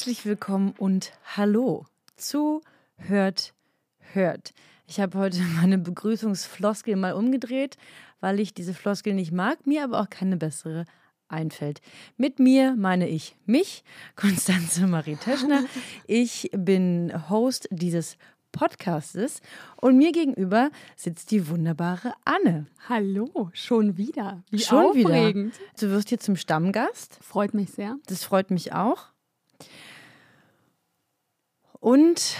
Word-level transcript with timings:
Herzlich 0.00 0.24
willkommen 0.24 0.72
und 0.78 1.12
hallo 1.36 1.84
zu 2.16 2.62
Hört, 2.96 3.52
Hört. 3.98 4.54
Ich 4.86 4.98
habe 4.98 5.18
heute 5.18 5.40
meine 5.60 5.76
Begrüßungsfloskel 5.76 6.96
mal 6.96 7.12
umgedreht, 7.12 7.76
weil 8.20 8.40
ich 8.40 8.54
diese 8.54 8.72
Floskel 8.72 9.12
nicht 9.12 9.30
mag, 9.30 9.66
mir 9.66 9.84
aber 9.84 10.00
auch 10.00 10.08
keine 10.08 10.38
bessere 10.38 10.86
einfällt. 11.28 11.82
Mit 12.16 12.38
mir 12.38 12.76
meine 12.78 13.10
ich 13.10 13.36
mich, 13.44 13.84
Konstanze 14.16 14.86
Marie 14.86 15.16
Teschner. 15.16 15.64
Ich 16.06 16.48
bin 16.56 17.12
Host 17.28 17.68
dieses 17.70 18.16
Podcastes 18.52 19.42
und 19.76 19.98
mir 19.98 20.12
gegenüber 20.12 20.70
sitzt 20.96 21.30
die 21.30 21.46
wunderbare 21.46 22.14
Anne. 22.24 22.64
Hallo, 22.88 23.50
schon 23.52 23.98
wieder. 23.98 24.44
Wie 24.48 24.60
Schon 24.60 24.78
aufregend. 24.78 25.58
wieder. 25.58 25.68
Du 25.78 25.90
wirst 25.90 26.08
hier 26.08 26.20
zum 26.20 26.36
Stammgast. 26.36 27.18
Freut 27.20 27.52
mich 27.52 27.72
sehr. 27.72 27.98
Das 28.06 28.24
freut 28.24 28.50
mich 28.50 28.72
auch. 28.72 29.08
Und 31.80 32.36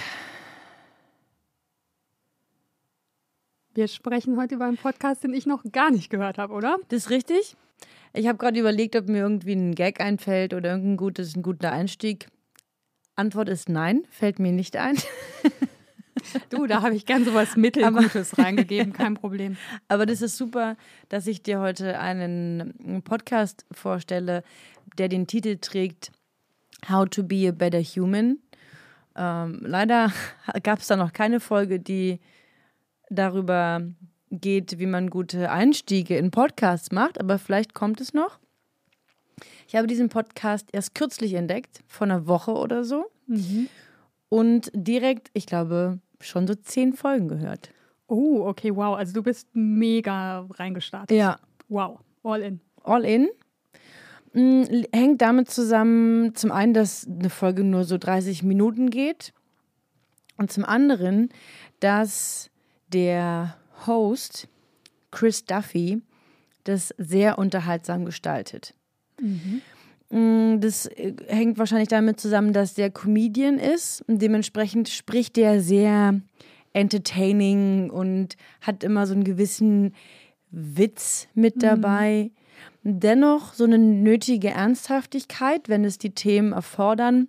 Wir 3.72 3.86
sprechen 3.86 4.36
heute 4.36 4.56
über 4.56 4.64
einen 4.64 4.76
Podcast, 4.76 5.22
den 5.22 5.32
ich 5.32 5.46
noch 5.46 5.62
gar 5.70 5.92
nicht 5.92 6.10
gehört 6.10 6.38
habe, 6.38 6.52
oder? 6.52 6.78
das 6.88 7.04
ist 7.04 7.10
richtig. 7.10 7.56
Ich 8.12 8.26
habe 8.26 8.36
gerade 8.36 8.58
überlegt, 8.58 8.96
ob 8.96 9.08
mir 9.08 9.18
irgendwie 9.18 9.52
ein 9.52 9.76
Gag 9.76 10.00
einfällt 10.00 10.54
oder 10.54 10.70
irgendein 10.72 10.96
gutes, 10.96 11.36
ein 11.36 11.42
guter 11.42 11.70
Einstieg. 11.70 12.26
Antwort 13.14 13.48
ist 13.48 13.68
nein, 13.68 14.02
fällt 14.10 14.40
mir 14.40 14.52
nicht 14.52 14.76
ein. 14.76 14.96
Du, 16.50 16.66
da 16.66 16.82
habe 16.82 16.94
ich 16.94 17.06
gern 17.06 17.24
sowas 17.24 17.56
Mittelgutes 17.56 18.36
reingegeben, 18.36 18.92
kein 18.92 19.14
Problem. 19.14 19.56
Aber 19.88 20.04
das 20.04 20.20
ist 20.20 20.36
super, 20.36 20.76
dass 21.08 21.26
ich 21.26 21.42
dir 21.42 21.60
heute 21.60 21.98
einen 21.98 23.02
Podcast 23.04 23.64
vorstelle, 23.70 24.42
der 24.98 25.08
den 25.08 25.26
Titel 25.26 25.56
trägt 25.58 26.10
How 26.88 27.08
to 27.08 27.22
be 27.22 27.48
a 27.48 27.52
better 27.52 27.80
human. 27.80 28.38
Ähm, 29.16 29.60
leider 29.62 30.12
gab 30.62 30.80
es 30.80 30.86
da 30.86 30.96
noch 30.96 31.12
keine 31.12 31.40
Folge, 31.40 31.80
die 31.80 32.20
darüber 33.08 33.82
geht, 34.30 34.78
wie 34.78 34.86
man 34.86 35.10
gute 35.10 35.50
Einstiege 35.50 36.16
in 36.16 36.30
Podcasts 36.30 36.92
macht, 36.92 37.18
aber 37.18 37.38
vielleicht 37.38 37.74
kommt 37.74 38.00
es 38.00 38.14
noch. 38.14 38.38
Ich 39.66 39.74
habe 39.76 39.86
diesen 39.86 40.08
Podcast 40.08 40.68
erst 40.72 40.94
kürzlich 40.94 41.34
entdeckt, 41.34 41.82
vor 41.86 42.06
einer 42.06 42.26
Woche 42.26 42.52
oder 42.52 42.84
so. 42.84 43.10
Und 44.28 44.70
direkt, 44.74 45.30
ich 45.32 45.46
glaube, 45.46 45.98
schon 46.20 46.46
so 46.46 46.54
zehn 46.54 46.92
Folgen 46.92 47.28
gehört. 47.28 47.70
Oh, 48.06 48.46
okay, 48.46 48.74
wow. 48.74 48.96
Also 48.96 49.12
du 49.12 49.22
bist 49.22 49.48
mega 49.54 50.46
reingestartet. 50.50 51.16
Ja, 51.16 51.38
Wow, 51.70 52.00
all 52.24 52.42
in. 52.42 52.60
All 52.82 53.04
in. 53.04 53.30
Mm, 54.32 54.62
Hängt 54.92 55.20
damit 55.22 55.50
zusammen, 55.50 56.34
zum 56.34 56.52
einen, 56.52 56.74
dass 56.74 57.06
eine 57.06 57.30
Folge 57.30 57.64
nur 57.64 57.84
so 57.84 57.98
30 57.98 58.42
Minuten 58.42 58.90
geht 58.90 59.32
und 60.36 60.52
zum 60.52 60.64
anderen, 60.64 61.30
dass 61.80 62.50
der 62.92 63.56
Host 63.86 64.48
Chris 65.10 65.44
Duffy 65.44 66.02
das 66.64 66.94
sehr 66.98 67.38
unterhaltsam 67.38 68.04
gestaltet. 68.04 68.74
Mm, 70.10 70.60
Das 70.60 70.86
äh, 70.86 71.14
hängt 71.28 71.58
wahrscheinlich 71.58 71.88
damit 71.88 72.20
zusammen, 72.20 72.52
dass 72.52 72.74
der 72.74 72.90
Comedian 72.90 73.58
ist 73.58 74.02
und 74.08 74.20
dementsprechend 74.22 74.88
spricht 74.88 75.36
der 75.36 75.60
sehr 75.60 76.20
entertaining 76.72 77.90
und 77.90 78.36
hat 78.60 78.84
immer 78.84 79.06
so 79.06 79.14
einen 79.14 79.24
gewissen 79.24 79.94
Witz 80.50 81.26
mit 81.34 81.62
dabei. 81.62 82.30
Dennoch 82.82 83.52
so 83.54 83.64
eine 83.64 83.78
nötige 83.78 84.48
Ernsthaftigkeit, 84.50 85.68
wenn 85.68 85.84
es 85.84 85.98
die 85.98 86.14
Themen 86.14 86.52
erfordern. 86.52 87.28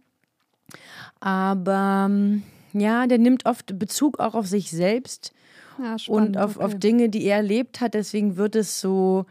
Aber 1.19 2.07
ähm, 2.09 2.43
ja, 2.73 3.05
der 3.07 3.17
nimmt 3.17 3.45
oft 3.45 3.77
Bezug 3.77 4.19
auch 4.19 4.33
auf 4.33 4.47
sich 4.47 4.71
selbst 4.71 5.33
Ja, 5.77 5.99
spannend. 5.99 6.37
und 6.37 6.41
auf, 6.41 6.57
auf 6.57 6.71
okay. 6.71 6.79
Dinge, 6.79 7.09
die 7.09 7.25
er 7.25 7.37
erlebt 7.37 7.81
hat. 7.81 7.93
Deswegen 7.93 8.37
wird 8.37 8.55
es 8.55 8.79
so, 8.79 9.25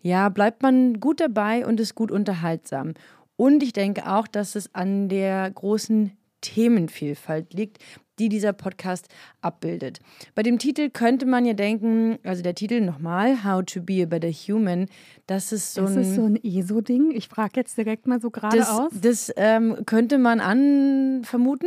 ja, 0.00 0.28
bleibt 0.28 0.62
man 0.62 0.98
gut 0.98 1.20
dabei 1.20 1.64
und 1.64 1.78
ist 1.78 1.94
gut 1.94 2.10
unterhaltsam. 2.10 2.94
Und 3.36 3.62
ich 3.62 3.72
denke 3.72 4.10
auch, 4.10 4.26
dass 4.26 4.56
es 4.56 4.74
an 4.74 5.08
der 5.08 5.50
großen 5.50 6.12
Themenvielfalt 6.40 7.54
liegt, 7.54 7.78
die 8.22 8.28
dieser 8.28 8.52
Podcast 8.52 9.08
abbildet. 9.40 9.98
Bei 10.36 10.42
dem 10.42 10.58
Titel 10.58 10.90
könnte 10.90 11.26
man 11.26 11.44
ja 11.44 11.54
denken, 11.54 12.18
also 12.22 12.42
der 12.42 12.54
Titel 12.54 12.80
nochmal, 12.80 13.42
How 13.44 13.64
to 13.64 13.82
be 13.82 14.02
a 14.02 14.06
better 14.06 14.30
human, 14.30 14.86
das 15.26 15.50
ist 15.50 15.74
so 15.74 15.84
Ist 15.84 15.96
ein. 15.96 16.02
es 16.02 16.14
so 16.14 16.24
ein 16.24 16.36
ESO-Ding? 16.42 17.10
Ich 17.10 17.28
frage 17.28 17.52
jetzt 17.56 17.76
direkt 17.76 18.06
mal 18.06 18.20
so 18.20 18.30
das 18.30 18.40
geradeaus. 18.40 18.92
das 19.00 19.32
ähm, 19.36 19.78
könnte 19.86 20.18
man 20.18 20.38
an 20.40 21.24
vermuten. 21.24 21.66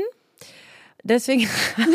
Deswegen 1.04 1.42
habe 1.78 1.92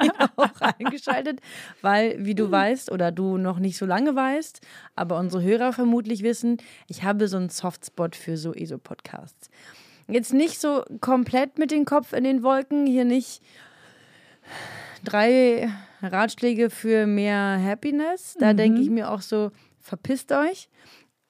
ich 0.00 0.04
ihn 0.06 0.12
auch 0.36 0.60
eingeschaltet, 0.60 1.40
weil, 1.82 2.16
wie 2.24 2.34
du 2.34 2.50
weißt 2.50 2.90
oder 2.90 3.12
du 3.12 3.36
noch 3.36 3.58
nicht 3.58 3.76
so 3.76 3.86
lange 3.86 4.16
weißt, 4.16 4.60
aber 4.96 5.18
unsere 5.18 5.42
Hörer 5.42 5.72
vermutlich 5.72 6.22
wissen, 6.24 6.56
ich 6.88 7.04
habe 7.04 7.28
so 7.28 7.36
einen 7.36 7.50
Softspot 7.50 8.16
für 8.16 8.36
so 8.36 8.52
ESO-Podcasts. 8.54 9.50
Jetzt 10.08 10.34
nicht 10.34 10.60
so 10.60 10.82
komplett 11.00 11.58
mit 11.58 11.70
dem 11.70 11.84
Kopf 11.84 12.12
in 12.12 12.24
den 12.24 12.42
Wolken, 12.42 12.86
hier 12.86 13.04
nicht 13.04 13.40
drei 15.04 15.70
Ratschläge 16.02 16.70
für 16.70 17.06
mehr 17.06 17.60
Happiness. 17.62 18.36
Da 18.38 18.52
denke 18.52 18.80
ich 18.80 18.90
mir 18.90 19.10
auch 19.10 19.20
so, 19.20 19.50
verpisst 19.80 20.32
euch. 20.32 20.68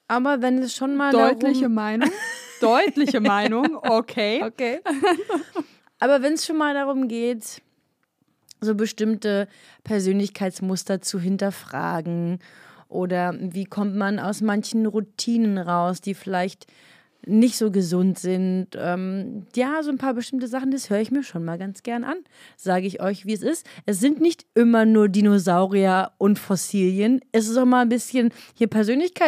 Aber 0.08 0.42
wenn 0.42 0.58
es 0.58 0.74
schon 0.74 0.96
mal 0.96 1.12
Deutliche 1.12 1.62
darum, 1.62 1.74
Meinung. 1.74 2.10
Deutliche 2.60 3.20
Meinung, 3.20 3.76
okay. 3.82 4.42
Okay. 4.44 4.80
Aber 5.98 6.22
wenn 6.22 6.34
es 6.34 6.46
schon 6.46 6.58
mal 6.58 6.74
darum 6.74 7.08
geht, 7.08 7.62
so 8.60 8.74
bestimmte 8.74 9.48
Persönlichkeitsmuster 9.84 11.00
zu 11.00 11.18
hinterfragen 11.18 12.38
oder 12.88 13.34
wie 13.38 13.64
kommt 13.64 13.96
man 13.96 14.18
aus 14.18 14.40
manchen 14.40 14.86
Routinen 14.86 15.58
raus, 15.58 16.00
die 16.00 16.14
vielleicht 16.14 16.66
nicht 17.26 17.56
so 17.56 17.70
gesund 17.70 18.18
sind. 18.18 18.68
Ähm, 18.76 19.46
ja, 19.54 19.82
so 19.82 19.90
ein 19.90 19.98
paar 19.98 20.14
bestimmte 20.14 20.46
Sachen, 20.48 20.70
das 20.70 20.90
höre 20.90 21.00
ich 21.00 21.10
mir 21.10 21.22
schon 21.22 21.44
mal 21.44 21.58
ganz 21.58 21.82
gern 21.82 22.04
an. 22.04 22.16
Sage 22.56 22.86
ich 22.86 23.00
euch, 23.02 23.26
wie 23.26 23.32
es 23.32 23.42
ist. 23.42 23.66
Es 23.86 24.00
sind 24.00 24.20
nicht 24.20 24.46
immer 24.54 24.84
nur 24.84 25.08
Dinosaurier 25.08 26.12
und 26.18 26.38
Fossilien. 26.38 27.20
Es 27.32 27.48
ist 27.48 27.56
auch 27.56 27.64
mal 27.64 27.82
ein 27.82 27.88
bisschen 27.88 28.30
hier 28.54 28.68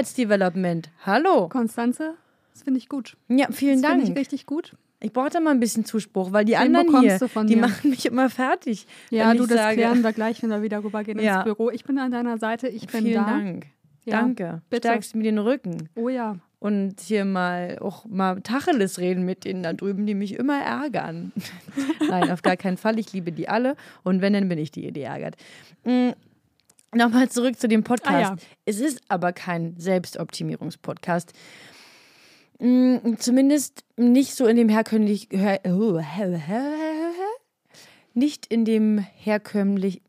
Persönlichkeitsdevelopment. 0.01 0.91
Hallo. 1.05 1.49
Konstanze, 1.49 2.15
das 2.53 2.63
finde 2.63 2.79
ich 2.79 2.89
gut. 2.89 3.17
Ja, 3.29 3.49
vielen 3.51 3.81
Das 3.83 3.91
Dank. 3.91 4.03
finde 4.05 4.13
ich 4.13 4.19
richtig 4.19 4.47
gut. 4.47 4.75
Ich 5.01 5.13
brauche 5.13 5.29
da 5.31 5.41
mal 5.41 5.51
ein 5.51 5.61
bisschen 5.61 5.85
Zuspruch, 5.85 6.33
weil 6.33 6.45
die 6.47 6.53
Den 6.53 6.75
anderen 6.77 7.01
hier, 7.01 7.19
von 7.29 7.47
die 7.47 7.57
mir. 7.57 7.63
machen 7.63 7.91
mich 7.91 8.07
immer 8.07 8.31
fertig. 8.31 8.87
Ja, 9.11 9.35
du, 9.35 9.47
das 9.47 9.59
sage, 9.59 9.77
klären 9.77 10.03
wir 10.03 10.13
gleich, 10.13 10.43
wenn 10.43 10.49
wir 10.51 10.63
wieder 10.63 10.83
rübergehen 10.83 11.19
Ja. 11.21 11.37
ins 11.37 11.45
Büro. 11.45 11.71
Ich 11.71 11.85
bin 11.85 11.99
an 11.99 12.11
deiner 12.13 12.39
Seite, 12.39 12.69
ich 12.69 12.87
bin 12.87 13.05
Vielen 13.05 13.15
da. 13.25 13.31
Dank. 13.31 13.67
Ja, 14.05 14.21
Danke. 14.21 14.63
bitte. 14.71 14.89
Stärkst 14.89 15.15
mir 15.15 15.25
den 15.25 15.39
Rücken. 15.39 15.89
Oh 15.97 16.09
ja. 16.09 16.37
Und 16.67 17.01
hier 17.01 17.25
mal 17.25 17.79
auch 17.81 18.07
mal 18.07 18.41
Tacheles 18.41 18.99
reden 18.99 19.25
mit 19.25 19.45
denen 19.45 19.63
da 19.63 19.73
drüben, 19.73 20.05
die 20.05 20.17
mich 20.17 20.35
immer 20.35 20.61
ärgern. 20.61 21.33
Nein, 22.09 22.29
auf 22.33 22.43
gar 22.43 22.57
keinen 22.57 22.77
Fall. 22.77 22.99
Ich 22.99 23.13
liebe 23.13 23.31
die 23.31 23.49
alle. 23.49 23.77
Und 24.03 24.21
wenn, 24.21 24.33
dann 24.33 24.49
bin 24.49 24.59
ich 24.59 24.73
die, 24.73 24.91
die 24.91 25.03
ärgert. 25.03 25.37
Mm, 25.85 26.11
Nochmal 26.93 27.29
zurück 27.29 27.57
zu 27.57 27.69
dem 27.69 27.85
Podcast. 27.85 28.33
Ah, 28.33 28.35
ja. 28.35 28.37
Es 28.65 28.81
ist 28.81 29.01
aber 29.07 29.33
kein 29.33 29.79
Selbstoptimierungspodcast. 29.79 31.35
Mm, 32.59 33.15
Zumindest 33.17 33.85
nicht 33.97 34.35
so 34.35 34.47
in 34.47 34.57
dem 34.57 34.69
herkömmlich, 34.69 35.29
her, 35.31 35.61
nicht 38.13 38.45
in 38.47 38.65
dem 38.65 38.99
herkömmlich, 38.99 40.03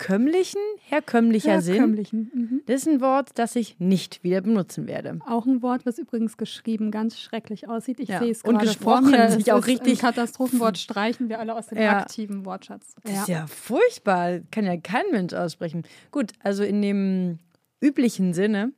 herkömmlichen, 0.00 0.60
herkömmlicher 0.88 1.60
Sinn. 1.60 1.74
Herkömmlichen. 1.74 2.30
Mhm. 2.34 2.62
Das 2.66 2.82
ist 2.82 2.88
ein 2.88 3.00
Wort, 3.00 3.30
das 3.34 3.56
ich 3.56 3.78
nicht 3.78 4.22
wieder 4.24 4.40
benutzen 4.40 4.86
werde. 4.86 5.18
Auch 5.26 5.46
ein 5.46 5.62
Wort, 5.62 5.84
was 5.86 5.98
übrigens 5.98 6.36
geschrieben 6.36 6.90
ganz 6.90 7.18
schrecklich 7.18 7.68
aussieht. 7.68 8.00
Ich 8.00 8.08
Ja. 8.08 8.18
sehe 8.20 8.30
es 8.30 8.42
Und 8.42 8.54
gerade 8.54 8.66
gesprochen 8.66 9.14
vor 9.14 9.28
sich 9.30 9.52
auch 9.52 9.58
ist 9.60 9.66
richtig- 9.66 9.98
Ein 10.02 10.14
Katastrophenwort 10.14 10.78
streichen 10.78 11.28
wir 11.28 11.38
alle 11.38 11.54
aus 11.54 11.66
dem 11.68 11.78
Ja. 11.78 11.98
aktiven 12.00 12.44
Wortschatz. 12.44 12.94
Das 13.02 13.12
ist 13.22 13.28
ja 13.28 13.46
furchtbar. 13.46 14.40
Kann 14.50 14.64
ja 14.64 14.76
kein 14.76 15.04
Mensch 15.12 15.34
aussprechen. 15.34 15.84
Gut, 16.10 16.32
also 16.40 16.62
in 16.64 16.80
dem 16.82 17.38
üblichen 17.80 18.32
Sinne 18.34 18.72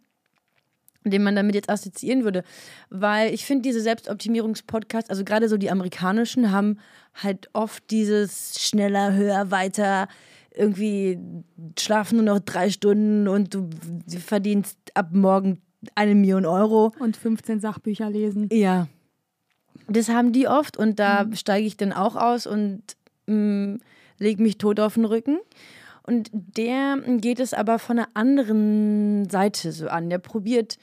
den 1.05 1.25
man 1.25 1.35
damit 1.35 1.57
jetzt 1.57 1.69
assoziieren 1.69 2.23
würde. 2.23 2.45
Weil 2.89 3.35
ich 3.35 3.45
finde, 3.45 3.63
diese 3.63 3.81
Selbstoptimierungspodcasts, 3.81 5.11
also 5.11 5.25
gerade 5.25 5.49
so 5.49 5.57
die 5.57 5.69
amerikanischen, 5.69 6.53
haben 6.53 6.79
halt 7.21 7.51
oft 7.55 7.91
dieses 7.91 8.61
schneller, 8.61 9.13
höher, 9.13 9.51
weiter, 9.51 10.07
irgendwie 10.55 11.19
schlafen 11.79 12.17
nur 12.17 12.35
noch 12.35 12.41
drei 12.41 12.71
Stunden 12.71 13.29
und 13.29 13.55
du 13.55 13.69
verdienst 14.09 14.79
ab 14.95 15.09
morgen 15.13 15.61
eine 15.95 16.15
Million 16.15 16.47
Euro. 16.47 16.93
Und 16.99 17.17
15 17.17 17.61
Sachbücher 17.61 18.11
lesen. 18.11 18.49
Ja. 18.53 18.89
Das 19.89 20.09
haben 20.09 20.33
die 20.33 20.47
oft 20.47 20.77
und 20.77 20.99
da 20.99 21.25
mhm. 21.25 21.35
steige 21.35 21.67
ich 21.67 21.77
dann 21.77 21.93
auch 21.93 22.17
aus 22.17 22.47
und 22.47 22.83
mm, 23.27 23.77
lege 24.19 24.43
mich 24.43 24.59
tot 24.59 24.79
auf 24.81 24.95
den 24.95 25.05
Rücken. 25.05 25.39
Und 26.05 26.31
der 26.33 26.99
geht 27.19 27.41
es 27.41 27.55
aber 27.55 27.79
von 27.79 27.99
einer 27.99 28.09
anderen 28.15 29.29
Seite 29.31 29.73
so 29.73 29.89
an. 29.89 30.11
Der 30.11 30.19
probiert 30.19 30.79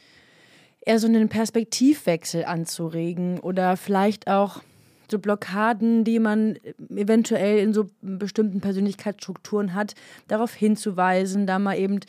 eher 0.82 1.00
so 1.00 1.08
einen 1.08 1.30
Perspektivwechsel 1.30 2.46
anzuregen 2.46 3.40
oder 3.40 3.76
vielleicht 3.76 4.28
auch 4.28 4.62
so 5.12 5.20
Blockaden, 5.20 6.04
die 6.04 6.20
man 6.20 6.58
eventuell 6.90 7.60
in 7.60 7.74
so 7.74 7.90
bestimmten 8.02 8.62
Persönlichkeitsstrukturen 8.62 9.74
hat, 9.74 9.96
darauf 10.28 10.54
hinzuweisen, 10.54 11.48
da 11.48 11.60
mal 11.60 11.78
eben 11.78 12.00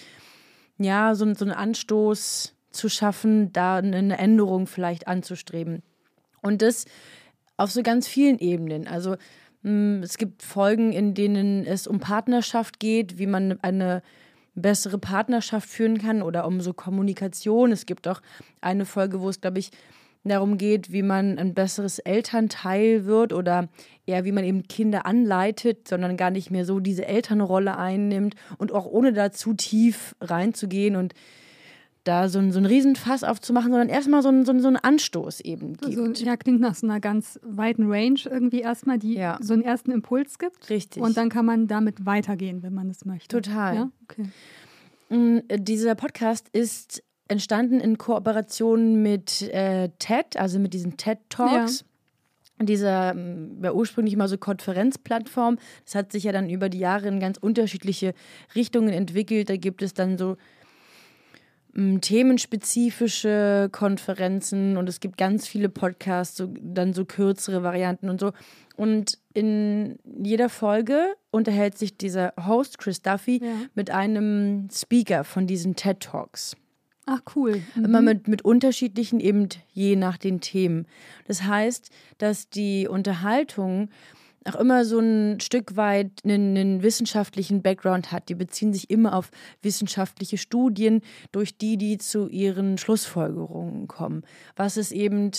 ja 0.79 1.15
so, 1.15 1.33
so 1.35 1.45
einen 1.45 1.55
Anstoß 1.55 2.55
zu 2.71 2.89
schaffen, 2.89 3.53
da 3.53 3.77
eine 3.77 4.19
Änderung 4.19 4.67
vielleicht 4.67 5.09
anzustreben. 5.09 5.83
Und 6.43 6.63
das 6.63 6.87
auf 7.57 7.71
so 7.71 7.83
ganz 7.83 8.09
vielen 8.09 8.39
Ebenen. 8.39 8.87
Also 8.87 9.17
hm, 9.63 10.03
es 10.03 10.17
gibt 10.17 10.43
Folgen, 10.43 10.93
in 10.93 11.15
denen 11.15 11.67
es 11.67 11.87
um 11.87 12.01
Partnerschaft 12.01 12.81
geht, 12.81 13.19
wie 13.19 13.27
man 13.27 13.61
eine 13.61 14.03
bessere 14.55 14.99
Partnerschaft 14.99 15.69
führen 15.69 15.99
kann 15.99 16.23
oder 16.23 16.47
um 16.47 16.61
so 16.61 16.73
Kommunikation. 16.73 17.73
Es 17.73 17.87
gibt 17.87 18.09
auch 18.09 18.21
eine 18.61 18.85
Folge, 18.85 19.21
wo 19.21 19.29
es, 19.29 19.41
glaube 19.41 19.59
ich, 19.59 19.71
darum 20.25 20.59
geht, 20.59 20.93
wie 20.93 21.03
man 21.03 21.39
ein 21.39 21.55
besseres 21.55 21.99
Elternteil 21.99 23.07
wird 23.07 23.33
oder 23.33 23.69
eher 24.07 24.25
wie 24.25 24.33
man 24.33 24.45
eben 24.45 24.65
Kinder 24.65 25.07
anleitet, 25.07 25.89
sondern 25.89 26.17
gar 26.17 26.31
nicht 26.31 26.51
mehr 26.51 26.65
so 26.65 26.81
diese 26.81 27.07
Elternrolle 27.07 27.77
einnimmt 27.77 28.35
und 28.59 28.73
auch 28.73 28.87
ohne 28.87 29.13
da 29.13 29.33
zu 29.33 29.55
tief 29.55 30.15
reinzugehen 30.21 30.97
und 30.97 31.15
da 32.05 32.29
so 32.29 32.39
ein, 32.39 32.51
so 32.51 32.59
ein 32.59 32.67
Riesenfass 32.67 33.25
aufzumachen, 33.25 33.71
sondern 33.71 33.89
erstmal 33.89 34.23
so, 34.23 34.31
ein, 34.31 34.45
so, 34.45 34.53
ein, 34.53 34.61
so 34.61 34.69
einen 34.69 34.77
Anstoß 34.77 35.41
eben 35.41 35.75
gibt. 35.75 35.99
Also, 35.99 36.25
ja, 36.25 36.37
klingt 36.37 36.61
nach 36.61 36.75
so 36.75 36.87
einer 36.87 36.99
ganz 36.99 37.39
weiten 37.43 37.91
Range 37.91 38.21
irgendwie 38.25 38.61
erstmal, 38.61 38.99
die 38.99 39.15
ja. 39.15 39.39
so 39.41 39.53
einen 39.53 39.63
ersten 39.63 39.91
Impuls 39.91 40.39
gibt. 40.39 40.71
Richtig. 40.71 41.03
Und 41.03 41.17
dann 41.17 41.29
kann 41.29 41.45
man 41.45 41.67
damit 41.67 42.07
weitergehen, 42.07 42.63
wenn 42.63 42.75
man 42.75 42.89
es 42.89 43.05
möchte. 43.05 43.41
Total. 43.41 43.75
Ja? 43.75 43.91
Okay. 44.05 44.25
Mm, 45.11 45.41
dieser 45.63 45.95
Podcast 45.95 46.49
ist 46.53 47.03
entstanden 47.31 47.81
in 47.81 47.97
Kooperation 47.97 49.03
mit 49.03 49.43
äh, 49.43 49.89
TED, 49.99 50.37
also 50.37 50.59
mit 50.59 50.75
diesen 50.75 50.97
TED 50.97 51.19
Talks. 51.29 51.81
Ja 51.81 51.87
dieser 52.63 53.15
mm, 53.15 53.65
ja, 53.65 53.73
ursprünglich 53.73 54.17
mal 54.17 54.29
so 54.29 54.37
Konferenzplattform. 54.37 55.57
Das 55.87 55.95
hat 55.95 56.13
sich 56.13 56.25
ja 56.25 56.33
dann 56.33 56.51
über 56.51 56.69
die 56.69 56.79
Jahre 56.79 57.09
in 57.09 57.19
ganz 57.19 57.39
unterschiedliche 57.39 58.13
Richtungen 58.55 58.91
entwickelt. 58.91 59.49
Da 59.49 59.57
gibt 59.57 59.81
es 59.81 59.95
dann 59.95 60.19
so 60.19 60.37
themenspezifische 61.75 63.69
Konferenzen 63.71 64.77
und 64.77 64.89
es 64.89 64.99
gibt 65.01 65.17
ganz 65.17 65.47
viele 65.47 65.69
Podcasts, 65.69 66.37
so, 66.37 66.53
dann 66.61 66.93
so 66.93 67.05
kürzere 67.05 67.63
Varianten 67.63 68.09
und 68.09 68.21
so. 68.21 68.33
Und 68.77 69.19
in 69.35 69.99
jeder 70.23 70.49
Folge 70.49 71.15
unterhält 71.31 71.79
sich 71.79 71.97
dieser 71.97 72.33
Host, 72.45 72.79
Chris 72.79 73.03
Duffy, 73.03 73.41
ja. 73.43 73.53
mit 73.75 73.91
einem 73.91 74.69
Speaker 74.73 75.23
von 75.23 75.47
diesen 75.47 75.77
TED 75.77 76.01
Talks. 76.01 76.57
Ach 77.13 77.23
cool. 77.35 77.61
Mhm. 77.75 77.85
Immer 77.85 78.03
mit, 78.03 78.29
mit 78.29 78.43
unterschiedlichen, 78.43 79.19
eben 79.19 79.49
je 79.73 79.97
nach 79.97 80.17
den 80.17 80.41
Themen. 80.41 80.87
Das 81.27 81.43
heißt, 81.43 81.91
dass 82.19 82.49
die 82.49 82.87
Unterhaltung 82.87 83.89
auch 84.45 84.55
immer 84.55 84.85
so 84.85 85.01
ein 85.01 85.41
Stück 85.41 85.77
weit 85.77 86.13
einen, 86.25 86.57
einen, 86.57 86.83
wissenschaftlichen 86.85 87.63
Background 87.63 88.13
hat. 88.13 88.29
Die 88.29 88.37
beziehen 88.37 88.73
sich 88.73 88.91
immer 88.91 89.17
auf 89.17 89.33
wissenschaftliche 89.61 90.39
Studien, 90.39 91.03
durch 91.33 91.59
die 91.59 91.77
die 91.77 91.99
zu 91.99 92.29
ihren 92.29 92.79
Schlussfolgerungen 92.79 93.89
kommen. 93.89 94.23
Was 94.55 94.77
es 94.77 94.93
eben, 94.93 95.33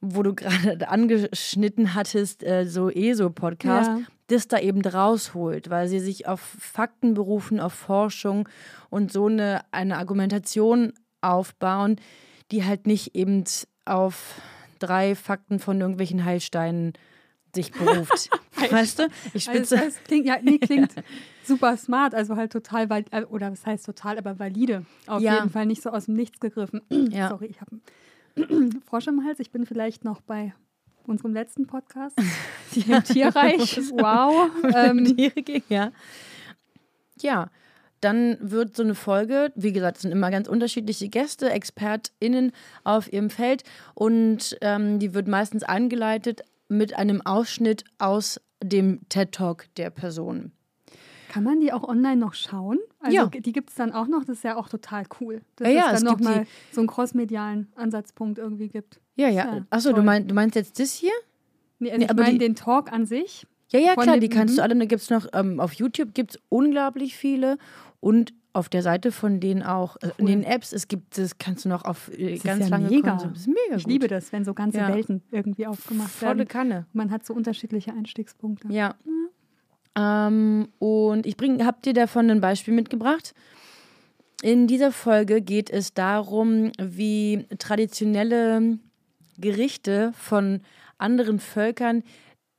wo 0.00 0.22
du 0.22 0.34
gerade 0.34 0.88
angeschnitten 0.88 1.94
hattest, 1.94 2.42
äh, 2.42 2.64
so 2.66 2.90
ESO-Podcast, 2.90 3.90
ja. 3.90 4.00
das 4.28 4.48
da 4.48 4.58
eben 4.58 4.82
rausholt, 4.82 5.70
weil 5.70 5.88
sie 5.88 6.00
sich 6.00 6.26
auf 6.26 6.40
Fakten 6.40 7.14
berufen, 7.14 7.60
auf 7.60 7.72
Forschung 7.72 8.48
und 8.90 9.12
so 9.12 9.26
eine, 9.26 9.62
eine 9.72 9.98
Argumentation 9.98 10.92
aufbauen, 11.20 11.96
die 12.50 12.64
halt 12.64 12.86
nicht 12.86 13.14
eben 13.14 13.44
auf 13.84 14.40
drei 14.78 15.14
Fakten 15.14 15.58
von 15.58 15.80
irgendwelchen 15.80 16.24
Heilsteinen 16.24 16.92
sich 17.54 17.72
beruft. 17.72 18.30
weißt 18.70 19.00
du? 19.00 19.08
Ich 19.34 19.44
spitze. 19.44 19.76
Also 19.76 19.86
das 19.86 20.04
klingt, 20.04 20.26
ja, 20.26 20.36
nee, 20.40 20.58
klingt 20.58 20.94
super 21.44 21.76
smart, 21.76 22.14
also 22.14 22.36
halt 22.36 22.52
total, 22.52 22.86
äh, 23.10 23.24
oder 23.24 23.50
was 23.50 23.64
heißt 23.66 23.86
total, 23.86 24.18
aber 24.18 24.38
valide. 24.38 24.84
Auf 25.06 25.22
ja. 25.22 25.36
jeden 25.36 25.50
Fall 25.50 25.66
nicht 25.66 25.82
so 25.82 25.90
aus 25.90 26.04
dem 26.04 26.14
Nichts 26.14 26.40
gegriffen. 26.40 26.82
Ja. 27.10 27.28
Sorry, 27.30 27.46
ich 27.46 27.60
habe 27.60 27.80
Frosch 28.86 29.06
im 29.06 29.24
Hals. 29.24 29.40
Ich 29.40 29.50
bin 29.50 29.66
vielleicht 29.66 30.04
noch 30.04 30.20
bei 30.20 30.54
unserem 31.06 31.32
letzten 31.32 31.66
Podcast, 31.66 32.18
im 32.74 33.02
Tierreich. 33.02 33.78
wow. 33.92 34.50
Ähm, 34.74 35.16
Tiere 35.16 35.42
ging, 35.42 35.62
ja. 35.68 35.92
Ja, 37.20 37.50
dann 38.00 38.36
wird 38.40 38.76
so 38.76 38.82
eine 38.82 38.94
Folge, 38.94 39.52
wie 39.56 39.72
gesagt, 39.72 39.96
es 39.96 40.02
sind 40.02 40.12
immer 40.12 40.30
ganz 40.30 40.48
unterschiedliche 40.48 41.08
Gäste, 41.08 41.50
ExpertInnen 41.50 42.52
auf 42.84 43.12
ihrem 43.12 43.30
Feld 43.30 43.64
und 43.94 44.56
ähm, 44.60 44.98
die 45.00 45.14
wird 45.14 45.26
meistens 45.26 45.64
eingeleitet 45.64 46.42
mit 46.68 46.96
einem 46.96 47.22
Ausschnitt 47.22 47.84
aus 47.98 48.40
dem 48.62 49.00
TED 49.08 49.32
Talk 49.32 49.66
der 49.76 49.90
Person. 49.90 50.52
Kann 51.28 51.44
man 51.44 51.60
die 51.60 51.72
auch 51.72 51.84
online 51.84 52.16
noch 52.16 52.34
schauen? 52.34 52.78
Also 53.00 53.16
ja. 53.16 53.26
die 53.26 53.52
gibt 53.52 53.70
es 53.70 53.76
dann 53.76 53.92
auch 53.92 54.06
noch, 54.06 54.24
das 54.24 54.38
ist 54.38 54.44
ja 54.44 54.56
auch 54.56 54.68
total 54.68 55.04
cool. 55.20 55.42
Dass 55.56 55.68
ja, 55.68 55.74
ja, 55.74 55.92
es 55.92 56.02
dann 56.02 56.12
nochmal 56.12 56.46
so 56.72 56.80
einen 56.80 56.88
crossmedialen 56.88 57.68
Ansatzpunkt 57.76 58.38
irgendwie 58.38 58.68
gibt. 58.68 59.00
Ja, 59.16 59.28
ja. 59.28 59.56
ja 59.56 59.66
Achso, 59.70 59.92
du, 59.92 60.02
mein, 60.02 60.26
du 60.26 60.34
meinst 60.34 60.56
jetzt 60.56 60.80
das 60.80 60.94
hier? 60.94 61.12
Nee, 61.78 61.90
also 61.90 61.98
nee, 61.98 62.06
ich 62.10 62.16
meine 62.16 62.38
den 62.38 62.54
Talk 62.54 62.92
an 62.92 63.06
sich. 63.06 63.46
Ja, 63.70 63.80
ja, 63.80 63.94
klar, 63.94 64.18
die 64.18 64.30
kannst 64.30 64.56
du 64.56 64.62
alle, 64.62 64.74
da 64.74 64.84
gibt 64.86 65.02
es 65.02 65.10
noch, 65.10 65.26
ähm, 65.34 65.60
auf 65.60 65.74
YouTube 65.74 66.14
gibt 66.14 66.32
es 66.32 66.40
unglaublich 66.48 67.16
viele 67.16 67.58
und 68.00 68.32
auf 68.54 68.68
der 68.68 68.82
Seite 68.82 69.12
von 69.12 69.40
denen 69.40 69.62
auch, 69.62 69.96
äh, 69.96 70.10
in 70.16 70.26
den 70.26 70.42
Apps, 70.42 70.72
es 70.72 70.88
gibt, 70.88 71.18
das 71.18 71.38
kannst 71.38 71.64
du 71.64 71.68
noch 71.68 71.84
auf 71.84 72.10
äh, 72.16 72.34
das 72.34 72.42
ganz 72.42 72.64
ja 72.64 72.68
lange 72.68 72.88
mega. 72.88 73.16
Das 73.16 73.40
ist 73.40 73.46
mega 73.46 73.76
Ich 73.76 73.86
liebe 73.86 74.08
das, 74.08 74.32
wenn 74.32 74.44
so 74.44 74.54
ganze 74.54 74.78
ja. 74.78 74.88
Welten 74.88 75.22
irgendwie 75.30 75.66
aufgemacht 75.66 76.20
werden. 76.22 76.38
Volle 76.38 76.46
Kanne. 76.46 76.86
Man 76.92 77.10
hat 77.10 77.26
so 77.26 77.34
unterschiedliche 77.34 77.92
Einstiegspunkte. 77.92 78.68
Ja. 78.68 78.74
ja. 78.74 78.94
Ähm, 79.98 80.68
und 80.78 81.26
ich 81.26 81.36
bring, 81.36 81.64
hab 81.64 81.82
dir 81.82 81.92
davon 81.92 82.30
ein 82.30 82.40
Beispiel 82.40 82.74
mitgebracht. 82.74 83.34
In 84.42 84.68
dieser 84.68 84.92
Folge 84.92 85.42
geht 85.42 85.68
es 85.68 85.94
darum, 85.94 86.70
wie 86.80 87.46
traditionelle 87.58 88.78
Gerichte 89.38 90.12
von 90.16 90.60
anderen 90.98 91.40
Völkern 91.40 92.04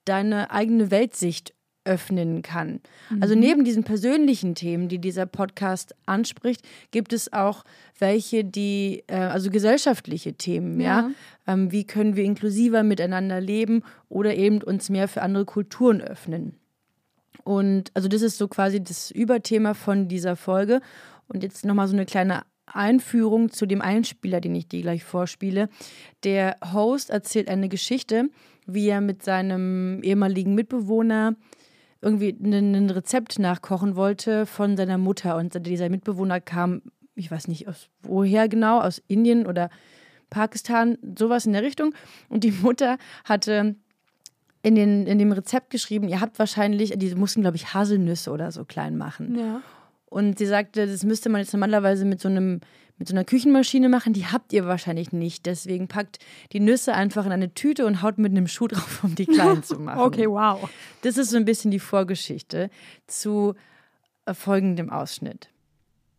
deine 0.03 0.51
eigene 0.51 0.91
Weltsicht 0.91 1.53
öffnen 1.85 2.41
kann. 2.41 2.81
Also 3.09 3.15
mhm. 3.15 3.21
Also 3.21 3.35
neben 3.35 3.63
diesen 3.63 3.83
persönlichen 3.83 4.53
Themen, 4.53 4.89
die 4.89 4.99
dieser 4.99 5.25
Podcast 5.25 5.95
anspricht, 6.05 6.61
gibt 6.91 7.13
es 7.13 7.31
auch 7.31 7.63
welche, 7.97 8.43
die, 8.43 9.03
äh, 9.07 9.15
also 9.15 9.49
gesellschaftliche 9.49 10.33
Themen, 10.33 10.79
ja. 10.81 10.87
ja? 10.99 11.11
Ähm, 11.47 11.71
wie 11.71 11.85
können 11.85 12.15
wir 12.17 12.25
inklusiver 12.25 12.83
miteinander 12.83 13.39
leben 13.39 13.83
oder 14.09 14.35
eben 14.35 14.61
uns 14.61 14.89
mehr 14.89 15.07
für 15.07 15.21
andere 15.21 15.45
Kulturen 15.45 16.01
öffnen. 16.01 16.58
Und 17.43 17.91
also 17.93 18.07
das 18.07 18.21
ist 18.21 18.37
so 18.37 18.47
quasi 18.47 18.83
das 18.83 19.11
Überthema 19.11 19.73
von 19.73 20.07
dieser 20.07 20.35
Folge. 20.35 20.81
Und 21.27 21.43
jetzt 21.43 21.65
nochmal 21.65 21.87
so 21.87 21.93
eine 21.93 22.05
kleine 22.05 22.43
Einführung 22.65 23.51
zu 23.51 23.65
dem 23.65 23.81
Einspieler, 23.81 24.41
den 24.41 24.55
ich 24.55 24.67
dir 24.67 24.81
gleich 24.81 25.03
vorspiele. 25.03 25.69
Der 26.23 26.57
Host 26.73 27.09
erzählt 27.09 27.49
eine 27.49 27.69
Geschichte, 27.69 28.29
wie 28.65 28.87
er 28.87 29.01
mit 29.01 29.23
seinem 29.23 30.01
ehemaligen 30.03 30.55
Mitbewohner 30.55 31.35
irgendwie 32.01 32.29
ein 32.29 32.89
Rezept 32.89 33.39
nachkochen 33.39 33.95
wollte 33.95 34.45
von 34.45 34.77
seiner 34.77 34.97
Mutter. 34.97 35.35
Und 35.35 35.65
dieser 35.65 35.89
Mitbewohner 35.89 36.39
kam, 36.39 36.81
ich 37.15 37.29
weiß 37.29 37.47
nicht 37.47 37.67
aus 37.67 37.89
woher 38.01 38.47
genau, 38.47 38.79
aus 38.79 39.01
Indien 39.07 39.45
oder 39.45 39.69
Pakistan, 40.29 40.97
sowas 41.17 41.45
in 41.45 41.53
der 41.53 41.63
Richtung. 41.63 41.93
Und 42.29 42.43
die 42.43 42.51
Mutter 42.51 42.97
hatte 43.25 43.75
in, 44.69 44.75
den, 44.75 45.07
in 45.07 45.17
dem 45.17 45.31
Rezept 45.31 45.71
geschrieben, 45.71 46.07
ihr 46.07 46.21
habt 46.21 46.37
wahrscheinlich, 46.37 46.93
die 46.95 47.15
mussten, 47.15 47.41
glaube 47.41 47.57
ich, 47.57 47.73
Haselnüsse 47.73 48.29
oder 48.29 48.51
so 48.51 48.65
klein 48.65 48.97
machen. 48.97 49.35
Ja. 49.35 49.61
Und 50.05 50.37
sie 50.37 50.45
sagte, 50.45 50.85
das 50.85 51.03
müsste 51.03 51.29
man 51.29 51.41
jetzt 51.41 51.53
normalerweise 51.53 52.05
mit 52.05 52.21
so 52.21 52.29
einem 52.29 52.61
mit 52.97 53.07
so 53.07 53.13
einer 53.13 53.23
Küchenmaschine 53.23 53.87
machen, 53.87 54.11
die 54.11 54.25
habt 54.25 54.51
ihr 54.51 54.65
wahrscheinlich 54.65 55.13
nicht. 55.13 55.45
Deswegen 55.45 55.87
packt 55.87 56.19
die 56.51 56.59
Nüsse 56.59 56.93
einfach 56.93 57.25
in 57.25 57.31
eine 57.31 57.53
Tüte 57.53 57.85
und 57.85 58.01
haut 58.01 58.17
mit 58.17 58.33
einem 58.33 58.45
Schuh 58.49 58.67
drauf, 58.67 59.05
um 59.05 59.15
die 59.15 59.25
klein 59.25 59.63
zu 59.63 59.79
machen. 59.79 60.01
okay, 60.01 60.27
wow. 60.27 60.69
Das 61.01 61.17
ist 61.17 61.29
so 61.29 61.37
ein 61.37 61.45
bisschen 61.45 61.71
die 61.71 61.79
Vorgeschichte 61.79 62.69
zu 63.07 63.55
folgendem 64.29 64.89
Ausschnitt. 64.89 65.49